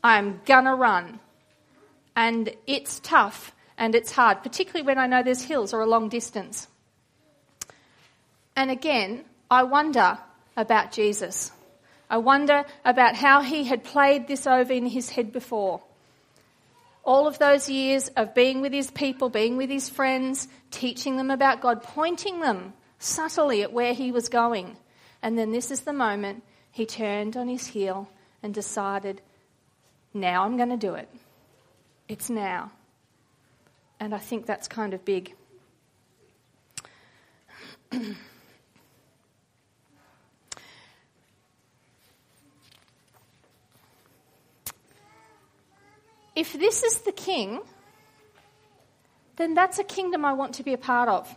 I'm 0.04 0.41
gonna 0.46 0.76
run. 0.76 1.20
And 2.15 2.54
it's 2.68 3.00
tough 3.00 3.56
and 3.78 3.96
it's 3.96 4.12
hard, 4.12 4.44
particularly 4.44 4.86
when 4.86 4.98
I 4.98 5.08
know 5.08 5.24
there's 5.24 5.41
hills 5.41 5.74
or 5.74 5.80
a 5.80 5.86
long 5.86 6.10
distance. 6.10 6.68
And 8.56 8.70
again, 8.70 9.24
I 9.50 9.63
wonder 9.63 10.18
about 10.58 10.91
Jesus. 10.91 11.52
I 12.10 12.18
wonder 12.18 12.65
about 12.84 13.15
how 13.15 13.41
he 13.41 13.63
had 13.63 13.84
played 13.84 14.28
this 14.28 14.46
over 14.46 14.72
in 14.72 14.86
his 14.86 15.10
head 15.10 15.32
before. 15.32 15.82
All 17.04 17.28
of 17.28 17.38
those 17.39 17.70
years 17.70 18.10
of 18.10 18.34
being 18.34 18.62
with 18.62 18.74
his 18.74 18.89
people, 18.91 19.30
being 19.30 19.58
with 19.58 19.70
his 19.70 19.89
friends, 19.89 20.48
teaching 20.72 21.18
them 21.18 21.30
about 21.30 21.62
God, 21.62 21.84
pointing 21.84 22.39
them 22.39 22.74
subtly 23.00 23.62
at 23.62 23.74
where 23.74 23.94
he 23.94 24.12
was 24.12 24.30
going. 24.30 24.78
And 25.22 25.38
then 25.38 25.52
this 25.52 25.72
is 25.72 25.82
the 25.82 25.94
moment 25.94 26.44
he 26.72 26.86
turned 26.86 27.38
on 27.38 27.48
his 27.48 27.68
heel 27.68 28.10
and 28.41 28.54
decided 28.54 29.22
now 30.13 30.44
I'm 30.44 30.58
going 30.58 30.70
to 30.70 30.78
do 30.78 30.96
it. 30.96 31.10
It's 32.08 32.30
now. 32.30 32.72
And 34.00 34.13
I 34.13 34.20
think 34.20 34.46
that's 34.46 34.68
kind 34.68 34.94
of 34.94 35.04
big. 35.06 35.34
if 46.45 46.60
this 46.60 46.84
is 46.84 46.99
the 46.99 47.12
king, 47.12 47.60
then 49.36 49.53
that's 49.53 49.79
a 49.79 49.84
kingdom 49.84 50.25
I 50.25 50.34
want 50.34 50.55
to 50.55 50.63
be 50.63 50.73
a 50.73 50.77
part 50.77 51.10
of. 51.10 51.34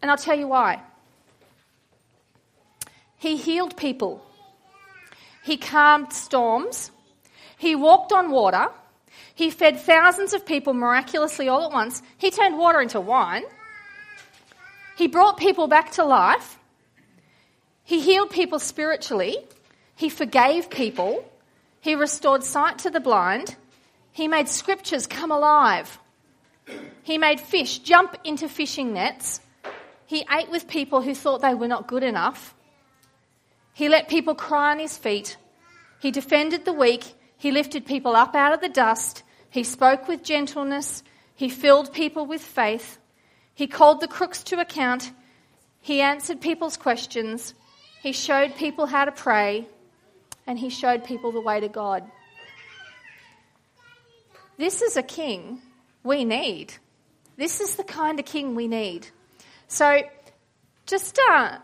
And 0.00 0.10
I'll 0.10 0.16
tell 0.16 0.38
you 0.38 0.48
why. 0.48 0.82
He 3.16 3.36
healed 3.36 3.76
people 3.76 4.24
he 5.48 5.56
calmed 5.56 6.12
storms. 6.12 6.90
He 7.56 7.74
walked 7.74 8.12
on 8.12 8.30
water. 8.30 8.68
He 9.34 9.50
fed 9.50 9.80
thousands 9.80 10.34
of 10.34 10.44
people 10.44 10.74
miraculously 10.74 11.48
all 11.48 11.64
at 11.64 11.72
once. 11.72 12.02
He 12.18 12.30
turned 12.30 12.58
water 12.58 12.82
into 12.82 13.00
wine. 13.00 13.44
He 14.98 15.08
brought 15.08 15.38
people 15.38 15.66
back 15.66 15.92
to 15.92 16.04
life. 16.04 16.58
He 17.82 18.00
healed 18.00 18.28
people 18.28 18.58
spiritually. 18.58 19.38
He 19.96 20.10
forgave 20.10 20.68
people. 20.68 21.24
He 21.88 21.94
restored 21.94 22.44
sight 22.44 22.80
to 22.80 22.90
the 22.90 23.00
blind. 23.00 23.56
He 24.12 24.28
made 24.28 24.46
scriptures 24.50 25.06
come 25.06 25.30
alive. 25.30 25.98
He 27.02 27.16
made 27.16 27.40
fish 27.40 27.78
jump 27.78 28.14
into 28.24 28.46
fishing 28.46 28.92
nets. 28.92 29.40
He 30.04 30.26
ate 30.30 30.50
with 30.50 30.68
people 30.68 31.00
who 31.00 31.14
thought 31.14 31.40
they 31.40 31.54
were 31.54 31.66
not 31.66 31.88
good 31.88 32.02
enough. 32.02 32.54
He 33.72 33.88
let 33.88 34.10
people 34.10 34.34
cry 34.34 34.72
on 34.72 34.78
his 34.78 34.98
feet. 34.98 35.38
He 35.98 36.10
defended 36.10 36.66
the 36.66 36.74
weak. 36.74 37.04
He 37.38 37.52
lifted 37.52 37.86
people 37.86 38.14
up 38.14 38.34
out 38.34 38.52
of 38.52 38.60
the 38.60 38.68
dust. 38.68 39.22
He 39.48 39.64
spoke 39.64 40.08
with 40.08 40.22
gentleness. 40.22 41.02
He 41.34 41.48
filled 41.48 41.94
people 41.94 42.26
with 42.26 42.42
faith. 42.42 42.98
He 43.54 43.66
called 43.66 44.02
the 44.02 44.08
crooks 44.08 44.42
to 44.42 44.60
account. 44.60 45.10
He 45.80 46.02
answered 46.02 46.42
people's 46.42 46.76
questions. 46.76 47.54
He 48.02 48.12
showed 48.12 48.56
people 48.56 48.84
how 48.84 49.06
to 49.06 49.12
pray. 49.12 49.66
And 50.48 50.58
he 50.58 50.70
showed 50.70 51.04
people 51.04 51.30
the 51.30 51.40
way 51.40 51.60
to 51.60 51.68
God. 51.68 52.02
This 54.56 54.82
is 54.82 54.96
a 54.96 55.02
king 55.04 55.60
we 56.02 56.24
need. 56.24 56.72
This 57.36 57.60
is 57.60 57.76
the 57.76 57.84
kind 57.84 58.18
of 58.18 58.26
king 58.26 58.56
we 58.56 58.66
need. 58.66 59.06
So, 59.68 60.00
just 60.86 61.20
uh, 61.30 61.58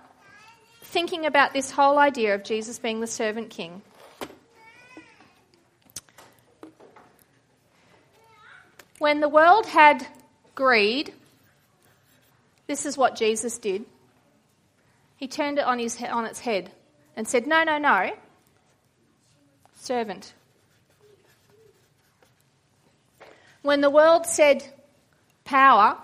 thinking 0.82 1.26
about 1.26 1.52
this 1.52 1.72
whole 1.72 1.98
idea 1.98 2.36
of 2.36 2.44
Jesus 2.44 2.78
being 2.78 3.00
the 3.00 3.08
servant 3.08 3.50
king. 3.50 3.82
When 8.98 9.20
the 9.20 9.28
world 9.28 9.66
had 9.66 10.06
greed, 10.54 11.12
this 12.66 12.86
is 12.86 12.96
what 12.96 13.16
Jesus 13.16 13.58
did. 13.58 13.84
He 15.16 15.26
turned 15.26 15.58
it 15.58 15.64
on, 15.64 15.78
his, 15.78 16.00
on 16.02 16.26
its 16.26 16.38
head 16.38 16.70
and 17.16 17.26
said, 17.26 17.46
No, 17.46 17.64
no, 17.64 17.78
no, 17.78 18.12
servant. 19.84 20.32
When 23.62 23.80
the 23.80 23.90
world 23.90 24.26
said 24.26 24.64
power 25.44 25.96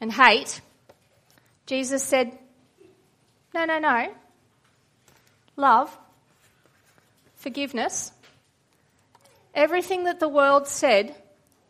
and 0.00 0.12
hate, 0.12 0.60
Jesus 1.66 2.02
said, 2.02 2.36
no, 3.54 3.64
no, 3.64 3.78
no. 3.78 4.12
Love, 5.56 5.96
forgiveness, 7.36 8.12
everything 9.54 10.04
that 10.04 10.20
the 10.20 10.28
world 10.28 10.66
said, 10.66 11.14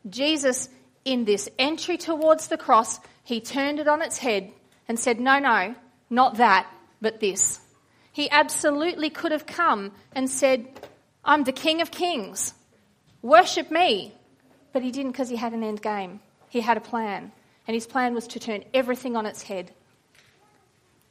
Jesus, 0.08 0.68
in 1.04 1.24
this 1.24 1.48
entry 1.58 1.96
towards 1.96 2.48
the 2.48 2.58
cross, 2.58 3.00
he 3.24 3.40
turned 3.40 3.80
it 3.80 3.88
on 3.88 4.02
its 4.02 4.18
head 4.18 4.52
and 4.88 4.98
said, 4.98 5.18
No, 5.18 5.38
no, 5.38 5.74
not 6.08 6.36
that, 6.36 6.66
but 7.00 7.20
this. 7.20 7.60
He 8.12 8.30
absolutely 8.30 9.10
could 9.10 9.32
have 9.32 9.46
come 9.46 9.92
and 10.12 10.28
said, 10.28 10.66
I'm 11.24 11.44
the 11.44 11.52
King 11.52 11.80
of 11.80 11.90
Kings. 11.90 12.54
Worship 13.22 13.70
me. 13.70 14.14
But 14.72 14.82
he 14.82 14.90
didn't 14.90 15.12
because 15.12 15.28
he 15.28 15.36
had 15.36 15.52
an 15.52 15.62
end 15.62 15.82
game. 15.82 16.20
He 16.48 16.60
had 16.60 16.76
a 16.76 16.80
plan. 16.80 17.32
And 17.66 17.74
his 17.74 17.86
plan 17.86 18.14
was 18.14 18.26
to 18.28 18.40
turn 18.40 18.64
everything 18.74 19.16
on 19.16 19.26
its 19.26 19.42
head 19.42 19.72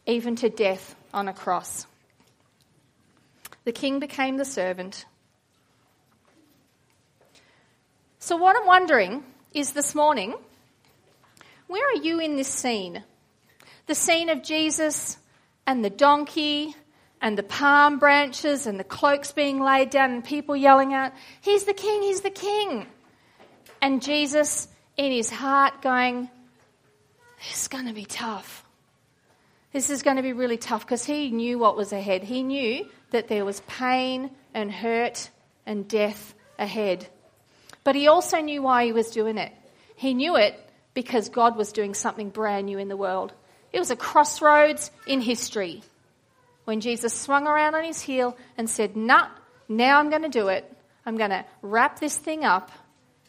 even 0.09 0.35
to 0.37 0.49
death 0.49 0.95
on 1.13 1.27
a 1.27 1.33
cross. 1.33 1.85
The 3.63 3.71
king 3.71 3.99
became 3.99 4.37
the 4.37 4.45
servant. 4.45 5.05
So, 8.17 8.35
what 8.35 8.55
I'm 8.55 8.65
wondering 8.65 9.23
is 9.53 9.73
this 9.73 9.93
morning, 9.93 10.33
where 11.67 11.87
are 11.89 12.01
you 12.01 12.19
in 12.19 12.35
this 12.35 12.47
scene? 12.47 13.03
The 13.85 13.95
scene 13.95 14.29
of 14.29 14.43
Jesus 14.43 15.17
and 15.67 15.85
the 15.85 15.89
donkey 15.89 16.75
and 17.21 17.37
the 17.37 17.43
palm 17.43 17.99
branches 17.99 18.65
and 18.65 18.79
the 18.79 18.83
cloaks 18.83 19.31
being 19.31 19.59
laid 19.59 19.89
down 19.89 20.11
and 20.11 20.23
people 20.23 20.55
yelling 20.55 20.93
out, 20.93 21.11
He's 21.41 21.65
the 21.65 21.73
king, 21.73 22.01
he's 22.01 22.21
the 22.21 22.29
king. 22.29 22.87
And 23.81 24.01
Jesus 24.01 24.67
in 24.97 25.11
his 25.11 25.29
heart 25.29 25.81
going, 25.81 26.29
This 27.39 27.61
is 27.61 27.67
going 27.67 27.87
to 27.87 27.93
be 27.93 28.05
tough. 28.05 28.65
This 29.71 29.89
is 29.89 30.01
going 30.01 30.17
to 30.17 30.23
be 30.23 30.33
really 30.33 30.57
tough 30.57 30.85
because 30.85 31.05
he 31.05 31.29
knew 31.29 31.59
what 31.59 31.77
was 31.77 31.93
ahead. 31.93 32.23
He 32.23 32.41
knew 32.41 32.87
that 33.11 33.27
there 33.27 33.45
was 33.45 33.61
pain 33.61 34.31
and 34.53 34.71
hurt 34.71 35.29
and 35.65 35.87
death 35.87 36.33
ahead. 36.57 37.07
But 37.83 37.95
he 37.95 38.07
also 38.07 38.39
knew 38.41 38.61
why 38.61 38.85
he 38.85 38.91
was 38.91 39.11
doing 39.11 39.37
it. 39.37 39.51
He 39.95 40.13
knew 40.13 40.37
it 40.37 40.59
because 40.93 41.29
God 41.29 41.55
was 41.55 41.71
doing 41.71 41.93
something 41.93 42.29
brand 42.29 42.65
new 42.65 42.79
in 42.79 42.87
the 42.87 42.97
world. 42.97 43.31
It 43.71 43.79
was 43.79 43.91
a 43.91 43.95
crossroads 43.95 44.89
in 45.05 45.21
history 45.21 45.83
when 46.69 46.81
Jesus 46.81 47.15
swung 47.15 47.47
around 47.47 47.73
on 47.73 47.83
his 47.83 47.99
heel 47.99 48.37
and 48.55 48.69
said, 48.69 48.95
Nah, 48.95 49.29
now 49.67 49.97
I'm 49.97 50.11
going 50.11 50.21
to 50.21 50.29
do 50.29 50.49
it. 50.49 50.71
I'm 51.03 51.17
going 51.17 51.31
to 51.31 51.43
wrap 51.63 51.99
this 51.99 52.15
thing 52.15 52.45
up. 52.45 52.71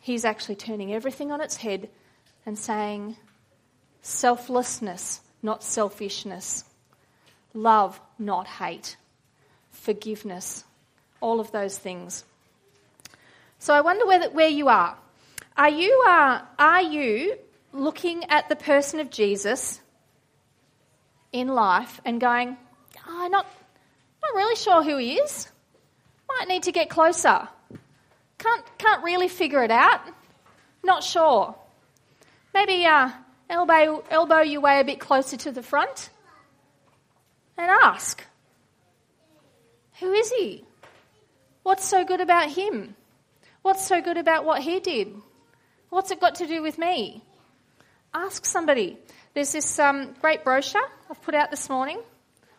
He's 0.02 0.26
actually 0.26 0.56
turning 0.56 0.92
everything 0.92 1.32
on 1.32 1.40
its 1.40 1.56
head 1.56 1.88
and 2.44 2.58
saying, 2.58 3.16
Selflessness, 4.02 5.22
not 5.42 5.62
selfishness. 5.62 6.64
Love, 7.54 7.98
not 8.18 8.46
hate. 8.46 8.98
Forgiveness. 9.70 10.62
All 11.22 11.40
of 11.40 11.50
those 11.50 11.78
things. 11.78 12.26
So 13.58 13.72
I 13.72 13.80
wonder 13.80 14.04
where, 14.04 14.28
where 14.28 14.48
you 14.48 14.68
are. 14.68 14.98
Are 15.56 15.70
you, 15.70 16.04
uh, 16.06 16.42
are 16.58 16.82
you 16.82 17.38
looking 17.72 18.24
at 18.24 18.50
the 18.50 18.56
person 18.56 19.00
of 19.00 19.08
Jesus 19.08 19.80
in 21.32 21.48
life 21.48 22.02
and 22.04 22.20
going, 22.20 22.58
oh, 23.20 23.28
not, 23.28 23.46
not 24.22 24.34
really 24.34 24.56
sure 24.56 24.82
who 24.82 24.96
he 24.96 25.14
is. 25.14 25.48
Might 26.28 26.48
need 26.48 26.64
to 26.64 26.72
get 26.72 26.88
closer. 26.88 27.48
Can't, 28.38 28.64
can't 28.78 29.04
really 29.04 29.28
figure 29.28 29.62
it 29.62 29.70
out. 29.70 30.00
Not 30.82 31.02
sure. 31.02 31.54
Maybe 32.54 32.86
uh, 32.86 33.10
elbow, 33.48 34.02
elbow 34.10 34.40
your 34.40 34.60
way 34.60 34.80
a 34.80 34.84
bit 34.84 35.00
closer 35.00 35.36
to 35.36 35.52
the 35.52 35.62
front 35.62 36.10
and 37.58 37.70
ask, 37.70 38.24
Who 39.98 40.12
is 40.12 40.30
he? 40.30 40.64
What's 41.62 41.84
so 41.84 42.04
good 42.04 42.20
about 42.20 42.50
him? 42.50 42.96
What's 43.62 43.86
so 43.86 44.00
good 44.00 44.16
about 44.16 44.46
what 44.46 44.62
he 44.62 44.80
did? 44.80 45.12
What's 45.90 46.10
it 46.10 46.20
got 46.20 46.36
to 46.36 46.46
do 46.46 46.62
with 46.62 46.78
me? 46.78 47.22
Ask 48.14 48.46
somebody. 48.46 48.96
There's 49.34 49.52
this 49.52 49.78
um, 49.78 50.14
great 50.20 50.42
brochure 50.42 50.82
I've 51.10 51.20
put 51.22 51.34
out 51.34 51.50
this 51.50 51.68
morning. 51.68 52.00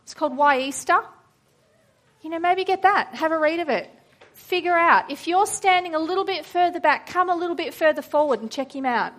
It's 0.03 0.13
called 0.13 0.35
Why 0.35 0.59
Easter. 0.59 0.99
You 2.21 2.29
know, 2.29 2.39
maybe 2.39 2.63
get 2.63 2.83
that. 2.83 3.15
Have 3.15 3.31
a 3.31 3.39
read 3.39 3.59
of 3.59 3.69
it. 3.69 3.89
Figure 4.33 4.75
out. 4.75 5.09
If 5.09 5.27
you're 5.27 5.45
standing 5.45 5.95
a 5.95 5.99
little 5.99 6.25
bit 6.25 6.45
further 6.45 6.79
back, 6.79 7.07
come 7.07 7.29
a 7.29 7.35
little 7.35 7.55
bit 7.55 7.73
further 7.73 8.01
forward 8.01 8.41
and 8.41 8.51
check 8.51 8.75
him 8.75 8.85
out. 8.85 9.13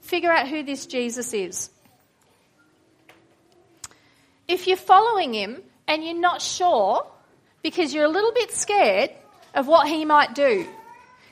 Figure 0.00 0.30
out 0.30 0.48
who 0.48 0.62
this 0.62 0.86
Jesus 0.86 1.32
is. 1.32 1.70
If 4.48 4.66
you're 4.66 4.76
following 4.76 5.34
him 5.34 5.62
and 5.88 6.04
you're 6.04 6.14
not 6.14 6.40
sure 6.40 7.06
because 7.62 7.92
you're 7.92 8.04
a 8.04 8.08
little 8.08 8.32
bit 8.32 8.52
scared 8.52 9.10
of 9.54 9.66
what 9.66 9.88
he 9.88 10.04
might 10.04 10.34
do, 10.34 10.66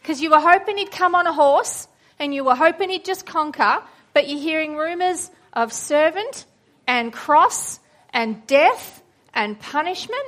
because 0.01 0.21
you 0.21 0.31
were 0.31 0.41
hoping 0.41 0.77
he'd 0.79 0.91
come 0.91 1.15
on 1.15 1.27
a 1.27 1.33
horse 1.33 1.87
and 2.19 2.35
you 2.35 2.45
were 2.45 2.55
hoping 2.55 2.91
he'd 2.91 3.05
just 3.05 3.27
conquer, 3.27 3.83
but 4.13 4.29
you're 4.29 4.41
hearing 4.41 4.77
rumours 4.77 5.31
of 5.53 5.73
servant 5.73 6.47
and 6.87 7.13
cross 7.13 7.79
and 8.15 8.47
death 8.47 9.03
and 9.35 9.61
punishment, 9.61 10.25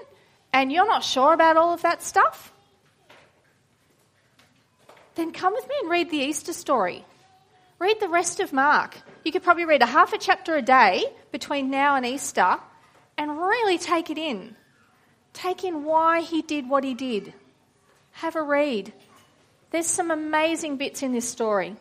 and 0.53 0.70
you're 0.70 0.87
not 0.87 1.05
sure 1.05 1.33
about 1.33 1.57
all 1.57 1.72
of 1.72 1.83
that 1.83 2.03
stuff, 2.03 2.53
then 5.14 5.33
come 5.33 5.55
with 5.55 5.66
me 5.66 5.75
and 5.81 5.90
read 5.90 6.11
the 6.11 6.18
Easter 6.18 6.53
story. 6.53 7.05
Read 7.79 8.01
the 8.01 8.09
rest 8.09 8.40
of 8.40 8.53
Mark. 8.53 8.99
You 9.25 9.33
could 9.33 9.42
probably 9.42 9.64
read 9.64 9.83
a 9.83 9.87
half 9.87 10.12
a 10.12 10.18
chapter 10.18 10.57
a 10.57 10.62
day 10.62 11.05
between 11.31 11.70
now 11.70 11.94
and 11.96 12.05
Easter 12.05 12.59
and 13.16 13.38
really 13.38 13.79
take 13.79 14.11
it 14.11 14.18
in. 14.18 14.57
Take 15.33 15.64
in 15.64 15.85
why 15.85 16.20
he 16.20 16.42
did 16.42 16.68
what 16.68 16.85
he 16.85 16.94
did. 16.94 17.33
Have 18.12 18.37
a 18.37 18.42
read. 18.42 18.92
There's 19.70 19.87
some 19.87 20.11
amazing 20.11 20.77
bits 20.77 21.03
in 21.03 21.12
this 21.12 21.29
story. 21.29 21.77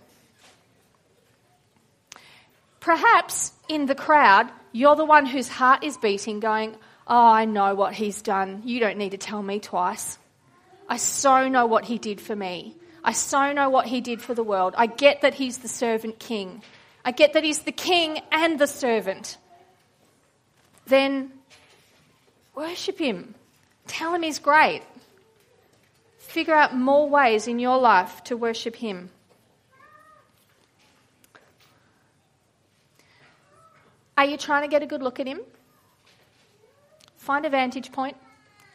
Perhaps 2.85 3.51
in 3.67 3.87
the 3.87 3.95
crowd, 3.95 4.47
you're 4.71 4.95
the 4.95 5.05
one 5.05 5.25
whose 5.25 5.49
heart 5.49 5.83
is 5.83 5.97
beating, 5.97 6.39
going, 6.39 6.75
Oh, 7.07 7.27
I 7.31 7.45
know 7.45 7.73
what 7.73 7.95
he's 7.95 8.21
done. 8.21 8.61
You 8.63 8.79
don't 8.79 8.99
need 8.99 9.09
to 9.09 9.17
tell 9.17 9.41
me 9.41 9.59
twice. 9.59 10.19
I 10.87 10.97
so 10.97 11.47
know 11.47 11.65
what 11.65 11.85
he 11.85 11.97
did 11.97 12.21
for 12.21 12.35
me. 12.35 12.75
I 13.03 13.13
so 13.13 13.53
know 13.53 13.71
what 13.71 13.87
he 13.87 14.01
did 14.01 14.21
for 14.21 14.35
the 14.35 14.43
world. 14.43 14.75
I 14.77 14.85
get 14.85 15.21
that 15.21 15.33
he's 15.33 15.57
the 15.57 15.67
servant 15.67 16.19
king. 16.19 16.61
I 17.03 17.09
get 17.09 17.33
that 17.33 17.43
he's 17.43 17.63
the 17.63 17.71
king 17.71 18.19
and 18.31 18.59
the 18.59 18.67
servant. 18.67 19.39
Then 20.85 21.31
worship 22.53 22.99
him. 22.99 23.33
Tell 23.87 24.13
him 24.13 24.21
he's 24.21 24.37
great. 24.37 24.83
Figure 26.19 26.53
out 26.53 26.77
more 26.77 27.09
ways 27.09 27.47
in 27.47 27.57
your 27.57 27.79
life 27.79 28.23
to 28.25 28.37
worship 28.37 28.75
him. 28.75 29.09
Are 34.17 34.25
you 34.25 34.37
trying 34.37 34.61
to 34.61 34.67
get 34.69 34.81
a 34.81 34.85
good 34.85 35.03
look 35.03 35.19
at 35.19 35.27
him? 35.27 35.41
Find 37.17 37.45
a 37.45 37.49
vantage 37.49 37.91
point. 37.91 38.15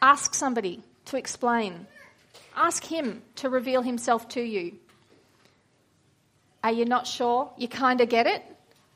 Ask 0.01 0.33
somebody 0.33 0.81
to 1.05 1.17
explain. 1.17 1.87
Ask 2.55 2.83
him 2.83 3.21
to 3.37 3.49
reveal 3.49 3.81
himself 3.81 4.27
to 4.29 4.41
you. 4.41 4.73
Are 6.63 6.71
you 6.71 6.85
not 6.85 7.07
sure? 7.07 7.51
You 7.57 7.67
kind 7.67 8.01
of 8.01 8.09
get 8.09 8.27
it, 8.27 8.43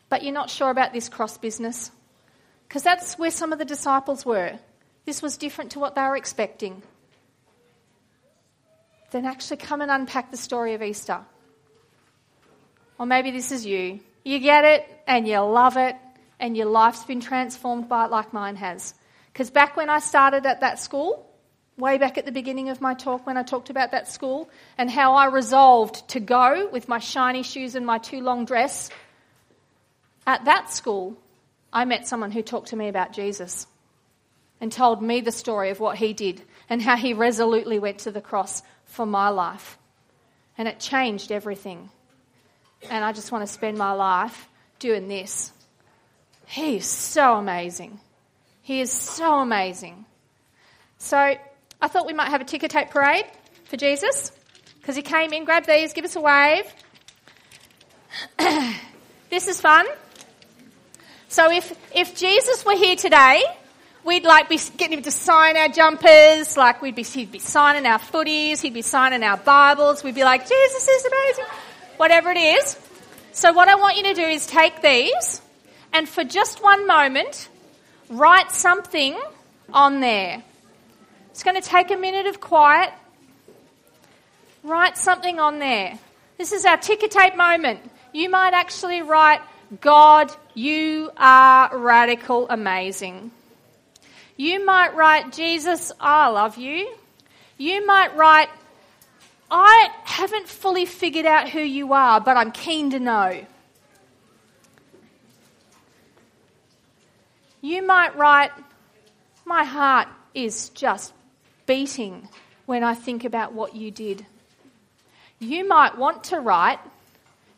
but 0.09 0.23
you're 0.23 0.33
not 0.33 0.49
sure 0.49 0.69
about 0.69 0.93
this 0.93 1.09
cross 1.09 1.37
business? 1.37 1.89
Because 2.67 2.83
that's 2.83 3.17
where 3.17 3.31
some 3.31 3.51
of 3.51 3.59
the 3.59 3.65
disciples 3.65 4.25
were. 4.25 4.59
This 5.05 5.21
was 5.21 5.37
different 5.37 5.71
to 5.71 5.79
what 5.79 5.95
they 5.95 6.01
were 6.01 6.17
expecting. 6.17 6.83
Then 9.11 9.25
actually 9.25 9.57
come 9.57 9.81
and 9.81 9.89
unpack 9.89 10.29
the 10.29 10.37
story 10.37 10.73
of 10.73 10.83
Easter. 10.83 11.21
Or 12.99 13.05
maybe 13.05 13.31
this 13.31 13.51
is 13.51 13.65
you. 13.65 13.99
You 14.23 14.39
get 14.39 14.65
it 14.65 14.87
and 15.07 15.27
you 15.27 15.39
love 15.39 15.77
it 15.77 15.95
and 16.45 16.55
your 16.55 16.67
life's 16.67 17.03
been 17.03 17.21
transformed 17.21 17.89
by 17.89 18.05
it 18.05 18.11
like 18.11 18.31
mine 18.31 18.55
has. 18.55 18.93
Because 19.33 19.49
back 19.49 19.75
when 19.75 19.89
I 19.89 19.97
started 19.97 20.45
at 20.45 20.59
that 20.59 20.77
school, 20.77 21.27
way 21.75 21.97
back 21.97 22.19
at 22.19 22.25
the 22.27 22.31
beginning 22.31 22.69
of 22.69 22.79
my 22.79 22.93
talk 22.93 23.25
when 23.25 23.35
I 23.35 23.41
talked 23.41 23.71
about 23.71 23.89
that 23.93 24.07
school 24.07 24.47
and 24.77 24.87
how 24.87 25.15
I 25.15 25.25
resolved 25.25 26.07
to 26.09 26.19
go 26.19 26.69
with 26.71 26.87
my 26.87 26.99
shiny 26.99 27.41
shoes 27.41 27.73
and 27.73 27.83
my 27.83 27.97
too 27.97 28.21
long 28.21 28.45
dress, 28.45 28.91
at 30.27 30.45
that 30.45 30.71
school, 30.71 31.17
I 31.73 31.83
met 31.85 32.07
someone 32.07 32.29
who 32.29 32.43
talked 32.43 32.67
to 32.67 32.75
me 32.75 32.89
about 32.89 33.11
Jesus 33.11 33.65
and 34.61 34.71
told 34.71 35.01
me 35.01 35.21
the 35.21 35.31
story 35.31 35.71
of 35.71 35.79
what 35.79 35.97
he 35.97 36.13
did 36.13 36.43
and 36.69 36.79
how 36.79 36.95
he 36.95 37.15
resolutely 37.15 37.79
went 37.79 38.01
to 38.01 38.11
the 38.11 38.21
cross 38.21 38.61
for 38.85 39.07
my 39.07 39.29
life. 39.29 39.79
And 40.59 40.67
it 40.67 40.79
changed 40.79 41.31
everything. 41.31 41.89
And 42.91 43.03
I 43.03 43.13
just 43.13 43.31
want 43.31 43.41
to 43.47 43.51
spend 43.51 43.79
my 43.79 43.93
life 43.93 44.47
doing 44.77 45.07
this 45.07 45.51
he 46.45 46.77
is 46.77 46.85
so 46.85 47.35
amazing. 47.35 47.99
He 48.61 48.81
is 48.81 48.91
so 48.91 49.39
amazing. 49.39 50.05
So 50.97 51.17
I 51.17 51.87
thought 51.87 52.07
we 52.07 52.13
might 52.13 52.29
have 52.29 52.41
a 52.41 52.45
ticker 52.45 52.67
tape 52.67 52.89
parade 52.89 53.25
for 53.65 53.77
Jesus 53.77 54.31
because 54.79 54.95
he 54.95 55.01
came 55.01 55.33
in, 55.33 55.45
grab 55.45 55.65
these, 55.65 55.93
give 55.93 56.05
us 56.05 56.15
a 56.15 56.21
wave. 56.21 56.65
this 59.29 59.47
is 59.47 59.59
fun. 59.59 59.85
So 61.27 61.51
if, 61.51 61.77
if 61.93 62.15
Jesus 62.15 62.63
were 62.65 62.75
here 62.75 62.95
today, 62.95 63.43
we'd 64.03 64.23
like 64.23 64.47
be 64.47 64.59
getting 64.77 64.99
him 64.99 65.03
to 65.03 65.11
sign 65.11 65.57
our 65.57 65.67
jumpers, 65.67 66.55
like 66.55 66.81
we'd 66.81 66.95
be, 66.95 67.03
he'd 67.03 67.31
be 67.31 67.39
signing 67.39 67.85
our 67.85 67.99
footies, 67.99 68.61
he'd 68.61 68.73
be 68.73 68.81
signing 68.81 69.23
our 69.23 69.37
Bibles, 69.37 70.03
we'd 70.03 70.15
be 70.15 70.23
like, 70.23 70.47
Jesus 70.47 70.87
is 70.87 71.05
amazing, 71.05 71.45
whatever 71.97 72.31
it 72.31 72.37
is. 72.37 72.77
So 73.33 73.51
what 73.51 73.67
I 73.67 73.75
want 73.75 73.97
you 73.97 74.03
to 74.03 74.13
do 74.13 74.21
is 74.21 74.45
take 74.45 74.81
these 74.81 75.41
and 75.95 76.09
for 76.09 76.25
just 76.25 76.61
one 76.61 76.85
moment, 76.87 77.47
write 78.09 78.51
something 78.51 79.17
on 79.71 80.01
there. 80.01 80.43
It's 81.31 81.41
going 81.41 81.55
to 81.55 81.65
take 81.65 81.89
a 81.89 81.95
minute 81.95 82.27
of 82.27 82.41
quiet. 82.41 82.91
Write 84.61 84.97
something 84.97 85.39
on 85.39 85.59
there. 85.59 85.97
This 86.37 86.51
is 86.51 86.65
our 86.65 86.75
ticker 86.75 87.07
tape 87.07 87.37
moment. 87.37 87.79
You 88.11 88.29
might 88.29 88.53
actually 88.53 89.03
write, 89.03 89.39
God, 89.79 90.33
you 90.53 91.11
are 91.15 91.77
radical 91.77 92.49
amazing. 92.49 93.31
You 94.35 94.65
might 94.65 94.95
write, 94.95 95.31
Jesus, 95.31 95.93
I 95.97 96.27
love 96.27 96.57
you. 96.57 96.93
You 97.57 97.85
might 97.85 98.13
write, 98.17 98.49
I 99.49 99.91
haven't 100.03 100.49
fully 100.49 100.85
figured 100.85 101.25
out 101.25 101.47
who 101.47 101.61
you 101.61 101.93
are, 101.93 102.19
but 102.19 102.35
I'm 102.35 102.51
keen 102.51 102.89
to 102.89 102.99
know. 102.99 103.45
You 107.65 107.81
might 107.81 108.15
write, 108.15 108.51
My 109.43 109.63
heart 109.63 110.07
is 110.35 110.69
just 110.69 111.11
beating 111.65 112.29
when 112.67 112.83
I 112.83 112.93
think 112.93 113.25
about 113.25 113.53
what 113.53 113.75
you 113.75 113.89
did. 113.89 114.23
You 115.39 115.67
might 115.67 115.97
want 115.97 116.25
to 116.25 116.39
write, 116.39 116.77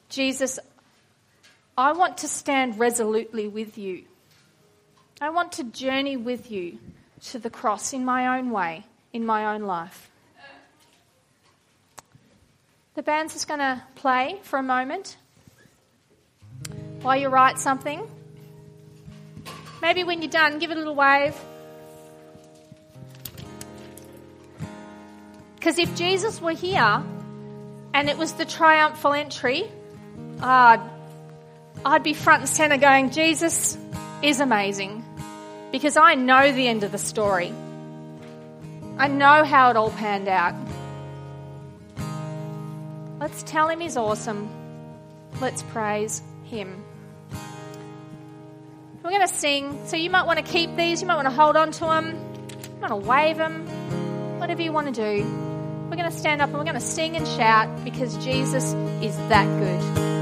Jesus, 0.07 0.59
I 1.77 1.91
want 1.91 2.19
to 2.19 2.29
stand 2.29 2.79
resolutely 2.79 3.49
with 3.49 3.77
you. 3.77 4.05
I 5.19 5.29
want 5.31 5.51
to 5.53 5.65
journey 5.65 6.15
with 6.15 6.49
you 6.51 6.79
to 7.23 7.39
the 7.39 7.49
cross 7.49 7.91
in 7.91 8.05
my 8.05 8.37
own 8.37 8.51
way, 8.51 8.85
in 9.11 9.25
my 9.25 9.55
own 9.55 9.63
life. 9.63 10.09
The 12.95 13.03
band's 13.03 13.33
just 13.33 13.49
going 13.49 13.59
to 13.59 13.83
play 13.95 14.39
for 14.43 14.57
a 14.57 14.63
moment 14.63 15.17
while 17.01 17.17
you 17.17 17.27
write 17.27 17.59
something. 17.59 18.09
Maybe 19.81 20.03
when 20.03 20.21
you're 20.21 20.31
done, 20.31 20.59
give 20.59 20.71
it 20.71 20.77
a 20.77 20.79
little 20.79 20.95
wave. 20.95 21.35
Because 25.55 25.79
if 25.79 25.95
Jesus 25.95 26.41
were 26.41 26.51
here 26.51 27.03
and 27.93 28.09
it 28.09 28.17
was 28.17 28.33
the 28.33 28.45
triumphal 28.45 29.13
entry, 29.13 29.69
uh, 30.41 30.77
I'd 31.85 32.03
be 32.03 32.13
front 32.13 32.41
and 32.41 32.49
center 32.49 32.77
going, 32.77 33.11
Jesus 33.11 33.77
is 34.21 34.39
amazing. 34.39 35.03
Because 35.71 35.97
I 35.97 36.15
know 36.15 36.51
the 36.51 36.67
end 36.67 36.83
of 36.83 36.91
the 36.91 36.97
story. 36.97 37.53
I 38.97 39.07
know 39.07 39.43
how 39.43 39.69
it 39.69 39.75
all 39.75 39.91
panned 39.91 40.27
out. 40.27 40.55
Let's 43.19 43.43
tell 43.43 43.67
him 43.67 43.79
he's 43.79 43.97
awesome. 43.97 44.49
Let's 45.41 45.63
praise 45.63 46.21
him. 46.45 46.83
We're 49.07 49.19
going 49.19 49.27
to 49.29 49.33
sing, 49.33 49.79
so 49.85 49.95
you 49.95 50.09
might 50.09 50.25
want 50.25 50.37
to 50.37 50.43
keep 50.43 50.75
these, 50.75 50.99
you 50.99 51.07
might 51.07 51.15
want 51.15 51.29
to 51.29 51.33
hold 51.33 51.55
on 51.55 51.71
to 51.71 51.79
them, 51.79 52.07
you 52.07 52.81
might 52.81 52.91
want 52.91 53.03
to 53.03 53.09
wave 53.09 53.37
them, 53.37 53.65
whatever 54.37 54.61
you 54.61 54.73
want 54.73 54.93
to 54.93 55.01
do. 55.01 55.23
We're 55.89 55.95
going 55.95 56.11
to 56.11 56.17
stand 56.17 56.41
up 56.41 56.49
and 56.49 56.57
we're 56.57 56.65
going 56.65 56.73
to 56.73 56.81
sing 56.81 57.15
and 57.15 57.25
shout 57.25 57.85
because 57.85 58.17
Jesus 58.17 58.73
is 59.01 59.15
that 59.29 59.45
good. 59.59 60.16